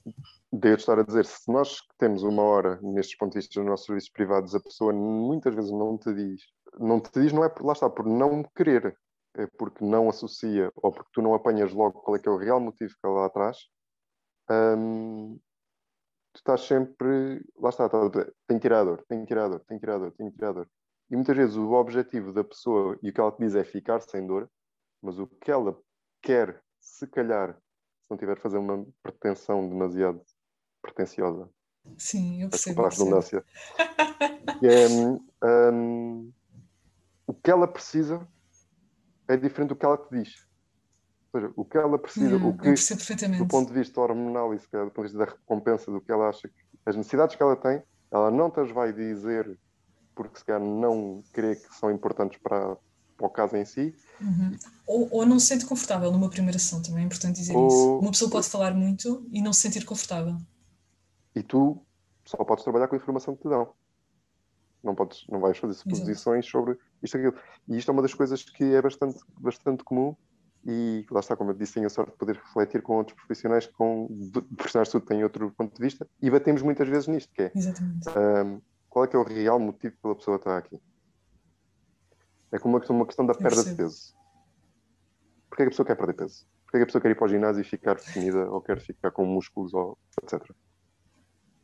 Devo 0.53 0.77
estar 0.77 0.99
a 0.99 1.05
dizer, 1.05 1.25
se 1.25 1.51
nós 1.51 1.79
temos 1.99 2.25
uma 2.25 2.43
hora 2.43 2.81
nestes 2.83 3.17
pontos 3.17 3.35
de 3.35 3.41
vista 3.41 3.61
nos 3.61 3.69
nossos 3.69 3.87
serviços 3.87 4.11
privados, 4.11 4.55
a 4.55 4.61
pessoa 4.61 4.93
muitas 4.93 5.55
vezes 5.55 5.71
não 5.71 5.97
te 5.97 6.13
diz, 6.13 6.43
não 6.79 7.01
te 7.01 7.11
diz, 7.15 7.33
não 7.33 7.45
é 7.45 7.49
por 7.49 7.65
lá 7.65 7.73
está, 7.73 7.89
por 7.89 8.05
não 8.05 8.43
querer, 8.57 8.97
é 9.37 9.47
porque 9.57 9.85
não 9.85 10.09
associa 10.09 10.73
ou 10.75 10.91
porque 10.91 11.11
tu 11.13 11.23
não 11.23 11.35
apanhas 11.35 11.73
logo 11.73 12.01
qual 12.01 12.17
é 12.17 12.19
que 12.19 12.29
é 12.29 12.33
o 12.33 12.37
real 12.37 12.61
motivo 12.61 12.93
que 12.93 13.07
ela 13.07 13.21
lá 13.21 13.27
atrás, 13.27 13.59
hum, 14.51 15.39
tu 16.33 16.39
estás 16.39 16.63
sempre, 16.63 17.45
lá 17.57 17.71
está, 17.71 17.89
tem 18.47 18.59
tirador, 18.59 19.05
tem 19.09 19.25
tirador, 19.25 19.61
tem 19.61 19.79
tirador, 19.79 20.13
tem 20.13 20.31
tirador. 20.31 20.67
E 21.11 21.17
muitas 21.17 21.37
vezes 21.37 21.57
o 21.57 21.73
objetivo 21.73 22.33
da 22.33 22.45
pessoa 22.45 22.99
e 23.03 23.11
o 23.11 23.13
que 23.13 23.21
ela 23.21 23.33
te 23.33 23.39
diz 23.39 23.55
é 23.55 23.65
ficar 23.65 24.01
sem 24.01 24.27
dor, 24.27 24.49
mas 25.03 25.19
o 25.19 25.27
que 25.27 25.51
ela 25.51 25.77
quer, 26.23 26.63
se 26.79 27.07
calhar, 27.07 27.55
se 27.55 28.11
não 28.11 28.17
tiver 28.17 28.39
a 28.39 28.41
fazer 28.41 28.59
uma 28.59 28.87
pretensão 29.03 29.69
demasiado 29.69 30.23
pretenciosa. 30.81 31.49
Sim, 31.99 32.43
eu 32.43 32.51
percebo. 32.51 32.77
Para 32.77 32.87
a 32.87 32.91
redundância. 32.91 33.45
é, 34.63 35.73
um, 35.73 36.33
o 37.27 37.35
que 37.35 37.51
ela 37.51 37.67
precisa 37.67 38.27
é 39.27 39.37
diferente 39.37 39.71
do 39.71 39.77
que 39.77 39.85
ela 39.85 39.99
te 39.99 40.11
diz. 40.11 40.47
Ou 41.33 41.41
seja, 41.41 41.53
o 41.57 41.65
que 41.65 41.79
ela 41.79 41.99
precisa, 41.99 42.37
hum, 42.37 42.49
o 42.49 42.59
que, 42.59 43.39
do 43.39 43.47
ponto 43.47 43.69
de 43.69 43.79
vista 43.79 44.01
hormonal 44.01 44.53
e 44.53 44.59
se 44.59 44.69
calhar, 44.69 44.87
do 44.87 44.93
ponto 44.93 45.07
de 45.07 45.13
vista 45.13 45.25
da 45.25 45.33
recompensa 45.33 45.91
do 45.91 46.01
que 46.01 46.11
ela 46.11 46.29
acha, 46.29 46.49
que, 46.49 46.55
as 46.85 46.97
necessidades 46.97 47.37
que 47.37 47.43
ela 47.43 47.55
tem, 47.55 47.83
ela 48.11 48.31
não 48.31 48.51
te 48.51 48.61
as 48.61 48.71
vai 48.71 48.93
dizer 48.93 49.59
porque 50.15 50.39
se 50.39 50.45
calhar 50.45 50.61
não 50.61 51.23
crê 51.33 51.57
que 51.57 51.75
são 51.75 51.91
importantes 51.91 52.39
para, 52.43 52.77
para 53.17 53.27
o 53.27 53.31
caso 53.31 53.57
em 53.57 53.65
si. 53.65 53.95
Uhum. 54.21 54.57
Ou, 54.87 55.09
ou 55.13 55.27
não 55.27 55.39
se 55.39 55.47
sente 55.47 55.65
confortável 55.67 56.11
numa 56.11 56.29
primeira 56.29 56.59
sessão, 56.59 56.83
também 56.83 57.05
é 57.05 57.07
importante 57.07 57.37
dizer 57.37 57.57
ou, 57.57 57.69
isso. 57.69 57.99
Uma 57.99 58.11
pessoa 58.11 58.31
pode 58.31 58.49
falar 58.49 58.75
muito 58.75 59.27
e 59.31 59.41
não 59.41 59.53
se 59.53 59.61
sentir 59.61 59.85
confortável. 59.85 60.37
E 61.35 61.43
tu 61.43 61.81
só 62.25 62.39
podes 62.39 62.65
trabalhar 62.65 62.89
com 62.89 62.97
a 62.97 62.99
informação 62.99 63.37
que 63.37 63.43
te 63.43 63.49
dão. 63.49 63.73
Não, 64.83 64.95
podes, 64.95 65.25
não 65.29 65.39
vais 65.39 65.57
fazer 65.57 65.75
suposições 65.75 66.45
Exato. 66.45 66.51
sobre 66.51 66.79
isto 67.03 67.17
e 67.17 67.21
aquilo. 67.21 67.43
E 67.69 67.79
isto 67.79 67.91
é 67.91 67.93
uma 67.93 68.03
das 68.03 68.15
coisas 68.15 68.43
que 68.43 68.65
é 68.75 68.83
bastante, 68.83 69.21
bastante 69.39 69.85
comum 69.85 70.17
e 70.65 71.07
lá 71.11 71.21
está, 71.21 71.37
como 71.37 71.51
eu 71.51 71.55
disse, 71.55 71.75
tenho 71.75 71.87
a 71.87 71.91
sorte 71.91 72.13
de 72.13 72.19
poder 72.19 72.37
refletir 72.37 72.83
com 72.83 72.97
outros 72.97 73.17
profissionais 73.17 73.67
que 73.67 73.73
com 73.73 74.09
profissionais 74.57 74.89
de 74.89 74.93
saúde 74.93 75.07
têm 75.07 75.25
outro 75.25 75.51
ponto 75.57 75.75
de 75.75 75.83
vista 75.83 76.07
e 76.21 76.31
batemos 76.31 76.63
muitas 76.63 76.87
vezes 76.89 77.09
nisto, 77.09 77.33
que 77.33 77.43
é 77.43 77.53
um, 78.45 78.61
qual 78.89 79.05
é 79.05 79.09
que 79.09 79.17
é 79.17 79.19
o 79.19 79.23
real 79.23 79.59
motivo 79.59 79.97
pela 80.03 80.15
pessoa 80.15 80.37
estar 80.37 80.59
aqui? 80.59 80.81
É 82.53 82.59
como 82.59 82.75
uma 82.75 82.81
questão, 82.81 82.97
uma 82.97 83.07
questão 83.07 83.25
da 83.25 83.35
perda 83.35 83.65
de 83.65 83.75
peso. 83.75 84.15
Porquê 85.49 85.63
é 85.63 85.65
que 85.65 85.69
a 85.69 85.71
pessoa 85.71 85.87
quer 85.87 85.95
perder 85.95 86.15
peso? 86.15 86.47
Porquê 86.65 86.77
é 86.77 86.81
que 86.81 86.83
a 86.83 86.87
pessoa 86.87 87.03
quer 87.03 87.11
ir 87.11 87.15
para 87.15 87.25
o 87.25 87.29
ginásio 87.29 87.61
e 87.61 87.65
ficar 87.65 87.95
definida 87.95 88.51
ou 88.51 88.61
quer 88.61 88.81
ficar 88.81 89.11
com 89.13 89.25
músculos 89.25 89.73
ou 89.73 89.97
etc. 90.23 90.43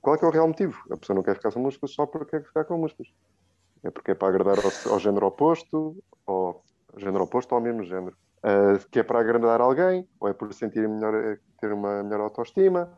Qual 0.00 0.14
é 0.14 0.18
que 0.18 0.24
é 0.24 0.28
o 0.28 0.30
real 0.30 0.46
motivo? 0.46 0.80
A 0.90 0.96
pessoa 0.96 1.16
não 1.16 1.22
quer 1.22 1.34
ficar 1.34 1.52
com 1.52 1.60
músculos 1.60 1.94
só 1.94 2.06
porque 2.06 2.30
quer 2.30 2.46
ficar 2.46 2.64
com 2.64 2.78
músculos. 2.78 3.12
É 3.82 3.90
porque 3.90 4.12
é 4.12 4.14
para 4.14 4.28
agradar 4.28 4.56
ao, 4.58 4.92
ao 4.92 5.00
género 5.00 5.26
oposto, 5.26 5.96
ou 6.24 6.62
ao 6.92 7.00
género 7.00 7.24
oposto 7.24 7.52
ou 7.52 7.58
ao 7.58 7.62
mesmo 7.62 7.82
género. 7.82 8.16
Uh, 8.38 8.78
que 8.90 9.00
é 9.00 9.02
para 9.02 9.20
agradar 9.20 9.60
alguém, 9.60 10.08
ou 10.20 10.28
é 10.28 10.32
por 10.32 10.52
sentir 10.52 10.88
melhor, 10.88 11.14
eh, 11.14 11.38
ter 11.60 11.72
uma 11.72 12.02
melhor 12.02 12.20
autoestima, 12.20 12.96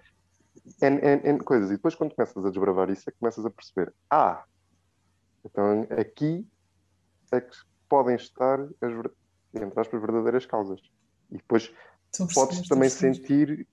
N, 0.82 1.00
N, 1.00 1.22
N 1.24 1.38
coisas. 1.38 1.70
E 1.70 1.74
depois, 1.74 1.94
quando 1.94 2.14
começas 2.14 2.44
a 2.44 2.50
desbravar 2.50 2.90
isso, 2.90 3.08
é 3.08 3.12
que 3.12 3.18
começas 3.18 3.46
a 3.46 3.50
perceber: 3.50 3.94
ah, 4.10 4.44
então 5.44 5.86
aqui 5.98 6.46
é 7.32 7.40
que 7.40 7.56
podem 7.88 8.16
estar 8.16 8.60
as, 8.60 8.92
entre 9.54 9.80
aspas, 9.80 10.00
verdadeiras 10.00 10.44
causas. 10.44 10.80
E 11.30 11.36
depois 11.36 11.72
podes 12.34 12.68
também 12.68 12.90
sentir 12.90 13.66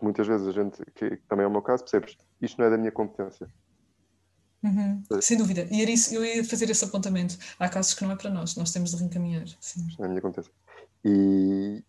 muitas 0.00 0.26
vezes 0.26 0.46
a 0.46 0.52
gente, 0.52 0.84
que, 0.94 1.16
que 1.16 1.26
também 1.28 1.44
é 1.44 1.46
o 1.48 1.50
meu 1.50 1.62
caso, 1.62 1.84
percebes, 1.84 2.16
isto 2.40 2.58
não 2.58 2.66
é 2.66 2.70
da 2.70 2.78
minha 2.78 2.92
competência. 2.92 3.48
Uhum, 4.62 5.02
sem 5.20 5.36
dúvida. 5.36 5.68
E 5.70 5.82
era 5.82 5.90
isso, 5.90 6.14
eu 6.14 6.24
ia 6.24 6.44
fazer 6.44 6.68
esse 6.68 6.84
apontamento. 6.84 7.36
Há 7.58 7.68
casos 7.68 7.94
que 7.94 8.02
não 8.02 8.10
é 8.10 8.16
para 8.16 8.30
nós, 8.30 8.56
nós 8.56 8.72
temos 8.72 8.90
de 8.90 8.96
reencaminhar. 8.96 9.46
Sim. 9.60 9.86
É 10.00 10.04
a 10.04 10.08
minha 10.08 10.20
competência. 10.20 10.52
E 11.04 11.84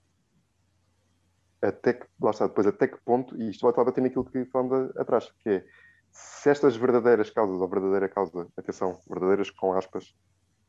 até 1.61 1.93
que, 1.93 2.05
lá 2.21 2.31
está, 2.31 2.47
depois 2.47 2.67
até 2.67 2.87
que 2.87 2.97
ponto, 3.03 3.35
e 3.41 3.49
isto 3.49 3.61
vai 3.61 3.71
estar 3.71 3.83
batendo 3.83 4.07
aquilo 4.07 4.25
que 4.25 4.45
falamos 4.45 4.95
atrás, 4.97 5.31
que 5.43 5.49
é 5.49 5.65
se 6.11 6.49
estas 6.49 6.75
verdadeiras 6.75 7.29
causas, 7.29 7.59
ou 7.59 7.67
verdadeira 7.67 8.07
causa, 8.07 8.47
atenção, 8.57 8.99
verdadeiras 9.09 9.49
com 9.49 9.73
aspas, 9.73 10.15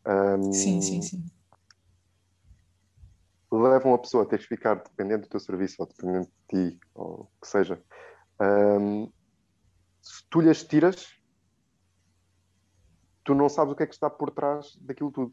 um, 0.07 0.53
sim, 0.53 0.81
sim, 0.81 1.03
sim. 1.03 1.25
levam 3.53 3.95
a 3.95 3.99
pessoa 3.99 4.23
a 4.23 4.27
ter 4.27 4.39
que 4.39 4.47
ficar 4.47 4.77
dependente 4.77 5.23
do 5.23 5.29
teu 5.29 5.41
serviço, 5.41 5.77
ou 5.79 5.87
dependente 5.87 6.31
de 6.31 6.71
ti, 6.71 6.81
ou 6.95 7.23
o 7.23 7.41
que 7.41 7.49
seja. 7.49 7.83
Um, 8.41 9.11
se 10.03 10.25
tu 10.31 10.41
lhes 10.41 10.65
tiras, 10.65 11.19
tu 13.24 13.35
não 13.35 13.48
sabes 13.48 13.72
o 13.72 13.76
que 13.76 13.83
é 13.83 13.87
que 13.87 13.94
está 13.94 14.09
por 14.09 14.30
trás 14.30 14.76
daquilo 14.80 15.11
tudo. 15.11 15.33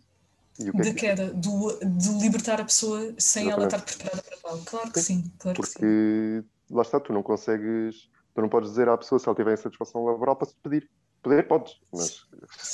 E 0.59 0.69
o 0.69 0.73
que 0.73 0.81
da 0.81 0.89
é 0.89 0.93
que... 0.93 0.99
queda, 0.99 1.33
do, 1.33 1.79
de 1.79 2.09
libertar 2.19 2.59
a 2.59 2.65
pessoa 2.65 2.99
sem 3.17 3.47
Exatamente. 3.47 3.51
ela 3.51 3.65
estar 3.65 3.81
preparada 3.81 4.23
para 4.23 4.37
tal. 4.37 4.59
Claro 4.65 4.91
que 4.91 4.99
sim, 4.99 5.31
claro 5.37 5.55
Porque, 5.55 5.73
que 5.73 6.41
sim. 6.41 6.75
lá 6.75 6.81
está, 6.81 6.99
tu 6.99 7.13
não 7.13 7.21
consegues, 7.21 8.09
tu 8.33 8.41
não 8.41 8.49
podes 8.49 8.71
dizer 8.71 8.89
à 8.89 8.97
pessoa 8.97 9.19
se 9.19 9.27
ela 9.27 9.35
tiver 9.35 9.53
insatisfação 9.53 10.03
laboral 10.03 10.35
para 10.35 10.47
se 10.47 10.53
despedir. 10.53 10.89
Poder 11.21 11.47
podes, 11.47 11.79
mas 11.91 12.25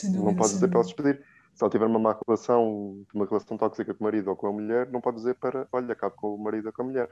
dúvida, 0.04 0.24
não 0.24 0.36
podes 0.36 0.54
dizer 0.54 0.68
para 0.68 0.78
ela 0.78 0.84
se 0.84 0.94
despedir. 0.94 1.26
Se 1.56 1.64
ela 1.64 1.70
tiver 1.70 1.86
uma 1.86 2.00
má 2.00 2.18
relação, 2.26 3.04
uma 3.14 3.26
relação 3.26 3.58
tóxica 3.58 3.94
com 3.94 4.04
o 4.04 4.08
marido 4.08 4.30
ou 4.30 4.36
com 4.36 4.48
a 4.48 4.52
mulher, 4.52 4.90
não 4.92 5.02
pode 5.02 5.18
dizer 5.18 5.36
para, 5.36 5.68
olha, 5.72 5.94
acabe 5.94 6.16
com 6.16 6.34
o 6.34 6.38
marido 6.38 6.68
ou 6.68 6.74
com 6.74 6.82
a 6.82 6.86
mulher. 6.86 7.10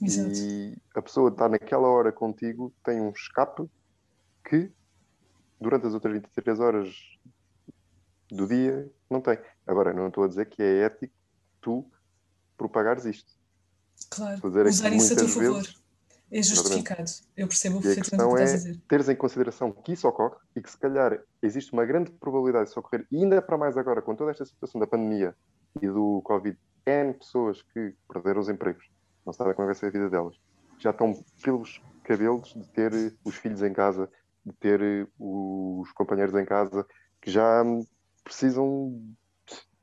Exato. 0.00 0.30
E 0.30 0.76
a 0.94 1.02
pessoa 1.02 1.30
está 1.30 1.48
naquela 1.48 1.88
hora 1.88 2.12
contigo, 2.12 2.72
tem 2.84 3.00
um 3.00 3.10
escape 3.10 3.68
que 4.48 4.70
durante 5.60 5.86
as 5.86 5.94
outras 5.94 6.12
23 6.12 6.60
horas 6.60 6.94
do 8.30 8.46
dia 8.46 8.90
não 9.10 9.20
tem. 9.20 9.38
Agora, 9.66 9.92
não 9.92 10.08
estou 10.08 10.24
a 10.24 10.28
dizer 10.28 10.46
que 10.46 10.62
é 10.62 10.84
ético 10.84 11.14
tu 11.60 11.90
propagares 12.56 13.04
isto. 13.04 13.32
Claro, 14.10 14.40
usar 14.68 14.92
isso 14.92 15.14
a 15.14 15.16
teu 15.16 15.28
favor. 15.28 15.66
é 16.30 16.42
justificado. 16.42 17.02
Exatamente. 17.02 17.32
Eu 17.36 17.48
percebo 17.48 17.80
perfeitamente 17.80 18.24
o 18.24 18.36
que 18.36 18.42
estás 18.42 18.52
a 18.52 18.56
dizer. 18.56 18.76
É 18.76 18.88
teres 18.88 19.08
em 19.08 19.16
consideração 19.16 19.72
que 19.72 19.92
isso 19.92 20.06
ocorre 20.06 20.36
e 20.54 20.62
que 20.62 20.70
se 20.70 20.78
calhar 20.78 21.20
existe 21.42 21.72
uma 21.72 21.84
grande 21.84 22.10
probabilidade 22.12 22.66
de 22.66 22.70
isso 22.70 22.80
ocorrer, 22.80 23.06
e 23.10 23.16
ainda 23.16 23.40
para 23.40 23.56
mais 23.56 23.76
agora, 23.76 24.02
com 24.02 24.14
toda 24.14 24.30
esta 24.30 24.44
situação 24.44 24.80
da 24.80 24.86
pandemia 24.86 25.34
e 25.80 25.86
do 25.86 26.20
Covid, 26.22 26.58
N 26.86 27.14
pessoas 27.14 27.62
que 27.62 27.94
perderam 28.12 28.40
os 28.40 28.48
empregos, 28.48 28.88
não 29.24 29.32
sabem 29.32 29.54
como 29.54 29.66
vai 29.66 29.74
ser 29.74 29.86
a 29.86 29.90
vida 29.90 30.08
delas, 30.08 30.36
já 30.78 30.90
estão 30.90 31.12
pelos 31.42 31.80
cabelos 32.04 32.54
de 32.54 32.68
ter 32.68 32.92
os 33.24 33.34
filhos 33.34 33.62
em 33.62 33.72
casa, 33.72 34.08
ter 34.54 35.08
os 35.18 35.90
companheiros 35.92 36.34
em 36.34 36.44
casa, 36.44 36.86
que 37.20 37.30
já 37.30 37.64
precisam 38.24 39.00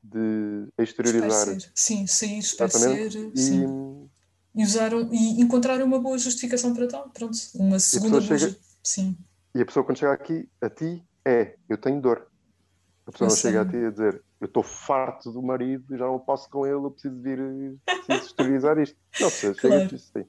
de 0.02 0.68
exteriorizar. 0.78 1.30
Esparecer. 1.30 1.72
Sim, 1.74 2.06
sair, 2.06 2.38
esparecer 2.38 3.32
e, 3.34 3.38
sim. 3.38 4.10
e 4.54 4.62
usaram 4.62 5.08
e 5.12 5.40
encontraram 5.40 5.86
uma 5.86 5.98
boa 5.98 6.18
justificação 6.18 6.74
para 6.74 6.86
tal. 6.86 7.08
Pronto, 7.10 7.36
uma 7.54 7.78
segunda 7.78 8.20
boa. 8.20 8.38
Chega, 8.38 8.56
sim. 8.82 9.16
E 9.54 9.62
a 9.62 9.66
pessoa 9.66 9.84
quando 9.84 9.98
chega 9.98 10.12
aqui 10.12 10.48
a 10.60 10.68
ti 10.68 11.02
é 11.24 11.56
eu 11.68 11.78
tenho 11.78 12.00
dor. 12.00 12.28
A 13.06 13.12
pessoa 13.12 13.28
não 13.28 13.36
chega 13.36 13.62
a 13.62 13.64
ti 13.64 13.76
a 13.76 13.90
dizer 13.90 14.22
eu 14.40 14.46
estou 14.46 14.62
farto 14.62 15.32
do 15.32 15.42
marido, 15.42 15.96
já 15.96 16.04
não 16.04 16.18
posso 16.18 16.50
com 16.50 16.66
ele, 16.66 16.74
eu 16.74 16.90
preciso 16.90 17.18
vir, 17.22 17.38
preciso 17.86 18.26
exteriorizar 18.26 18.78
isto. 18.78 18.96
Não, 19.18 19.30
você 19.30 19.54
claro. 19.54 19.60
chega 19.60 19.84
a 19.84 19.88
ti 19.88 19.98
sim, 19.98 20.26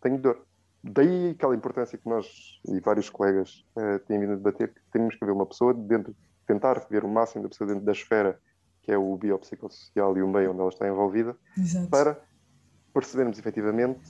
tenho 0.00 0.18
dor. 0.18 0.46
Daí 0.82 1.30
aquela 1.30 1.54
importância 1.54 1.98
que 1.98 2.08
nós 2.08 2.60
e 2.68 2.80
vários 2.80 3.10
colegas 3.10 3.64
uh, 3.76 3.98
têm 4.06 4.20
vindo 4.20 4.32
a 4.32 4.36
debater, 4.36 4.72
que 4.72 4.80
temos 4.92 5.16
que 5.16 5.24
ver 5.24 5.32
uma 5.32 5.46
pessoa 5.46 5.74
dentro, 5.74 6.14
tentar 6.46 6.86
ver 6.88 7.04
o 7.04 7.08
máximo 7.08 7.42
da 7.42 7.48
pessoa 7.48 7.68
dentro 7.68 7.84
da 7.84 7.92
esfera 7.92 8.40
que 8.88 8.92
é 8.92 8.96
o 8.96 9.18
biopsicossocial 9.18 10.16
e 10.16 10.22
o 10.22 10.28
meio 10.28 10.50
onde 10.50 10.60
ela 10.60 10.70
está 10.70 10.88
envolvida, 10.88 11.36
Exato. 11.58 11.88
para 11.88 12.18
percebermos 12.94 13.38
efetivamente 13.38 14.00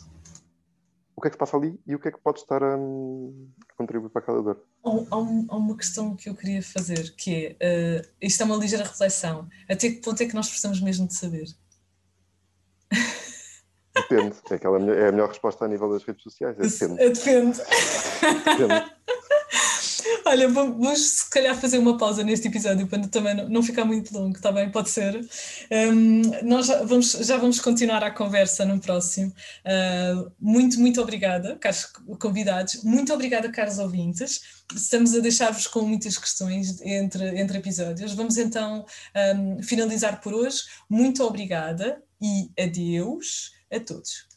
o 1.17 1.21
que 1.21 1.27
é 1.27 1.31
que 1.31 1.35
se 1.35 1.39
passa 1.39 1.57
ali 1.57 1.77
e 1.85 1.97
o 1.97 1.99
que 1.99 2.07
é 2.07 2.13
que 2.13 2.21
pode 2.21 2.39
estar 2.39 2.63
a, 2.63 2.77
a 2.77 3.75
contribuir 3.77 4.09
para 4.11 4.23
aquela 4.23 4.41
dor. 4.41 4.65
Há, 4.85 4.91
há, 5.11 5.57
uma 5.57 5.77
questão 5.77 6.15
que 6.15 6.29
eu 6.29 6.35
queria 6.37 6.63
fazer, 6.63 7.13
que 7.17 7.57
é, 7.59 8.05
uh, 8.05 8.09
isto 8.23 8.41
é 8.41 8.47
uma 8.47 8.55
ligeira 8.55 8.85
reflexão, 8.85 9.49
até 9.69 9.91
que 9.91 10.01
ponto 10.01 10.23
é 10.23 10.27
que 10.27 10.35
nós 10.35 10.47
precisamos 10.47 10.81
mesmo 10.81 11.09
de 11.09 11.15
saber? 11.15 11.47
Depende, 14.09 14.37
é, 14.51 14.55
aquela, 14.55 14.79
é 14.93 15.09
a 15.09 15.13
melhor 15.13 15.29
resposta 15.29 15.65
a 15.65 15.69
nível 15.69 15.91
das 15.91 16.03
redes 16.05 16.23
sociais, 16.23 16.57
é 16.59 16.63
depende. 16.63 17.03
É 17.03 17.11
depende. 17.11 17.59
depende. 18.59 18.99
Olha, 20.25 20.47
vamos 20.49 21.01
se 21.01 21.31
calhar 21.31 21.59
fazer 21.59 21.79
uma 21.79 21.97
pausa 21.97 22.23
neste 22.23 22.49
episódio 22.49 22.87
para 22.87 23.07
também 23.09 23.35
não 23.49 23.63
ficar 23.63 23.87
muito 23.87 24.13
longo, 24.13 24.37
está 24.37 24.53
bem? 24.53 24.71
Pode 24.71 24.91
ser. 24.91 25.19
Um, 25.71 26.23
nós 26.43 26.67
já 26.67 26.83
vamos, 26.83 27.13
já 27.13 27.37
vamos 27.39 27.59
continuar 27.61 28.05
a 28.05 28.11
conversa 28.11 28.65
no 28.67 28.79
próximo. 28.79 29.33
Uh, 29.65 30.31
muito, 30.39 30.79
muito 30.79 31.01
obrigada, 31.01 31.57
caros 31.57 31.91
convidados. 32.21 32.83
Muito 32.85 33.13
obrigada, 33.13 33.51
caros 33.51 33.79
ouvintes. 33.79 34.43
Estamos 34.75 35.15
a 35.15 35.21
deixar-vos 35.21 35.67
com 35.67 35.81
muitas 35.81 36.19
questões 36.19 36.81
entre, 36.83 37.41
entre 37.41 37.57
episódios. 37.59 38.13
Vamos 38.13 38.37
então 38.37 38.85
um, 39.35 39.63
finalizar 39.63 40.21
por 40.21 40.35
hoje. 40.35 40.61
Muito 40.91 41.25
obrigada 41.25 42.03
e 42.21 42.51
adeus 42.61 43.58
a 43.71 43.81
todos. 43.81 44.28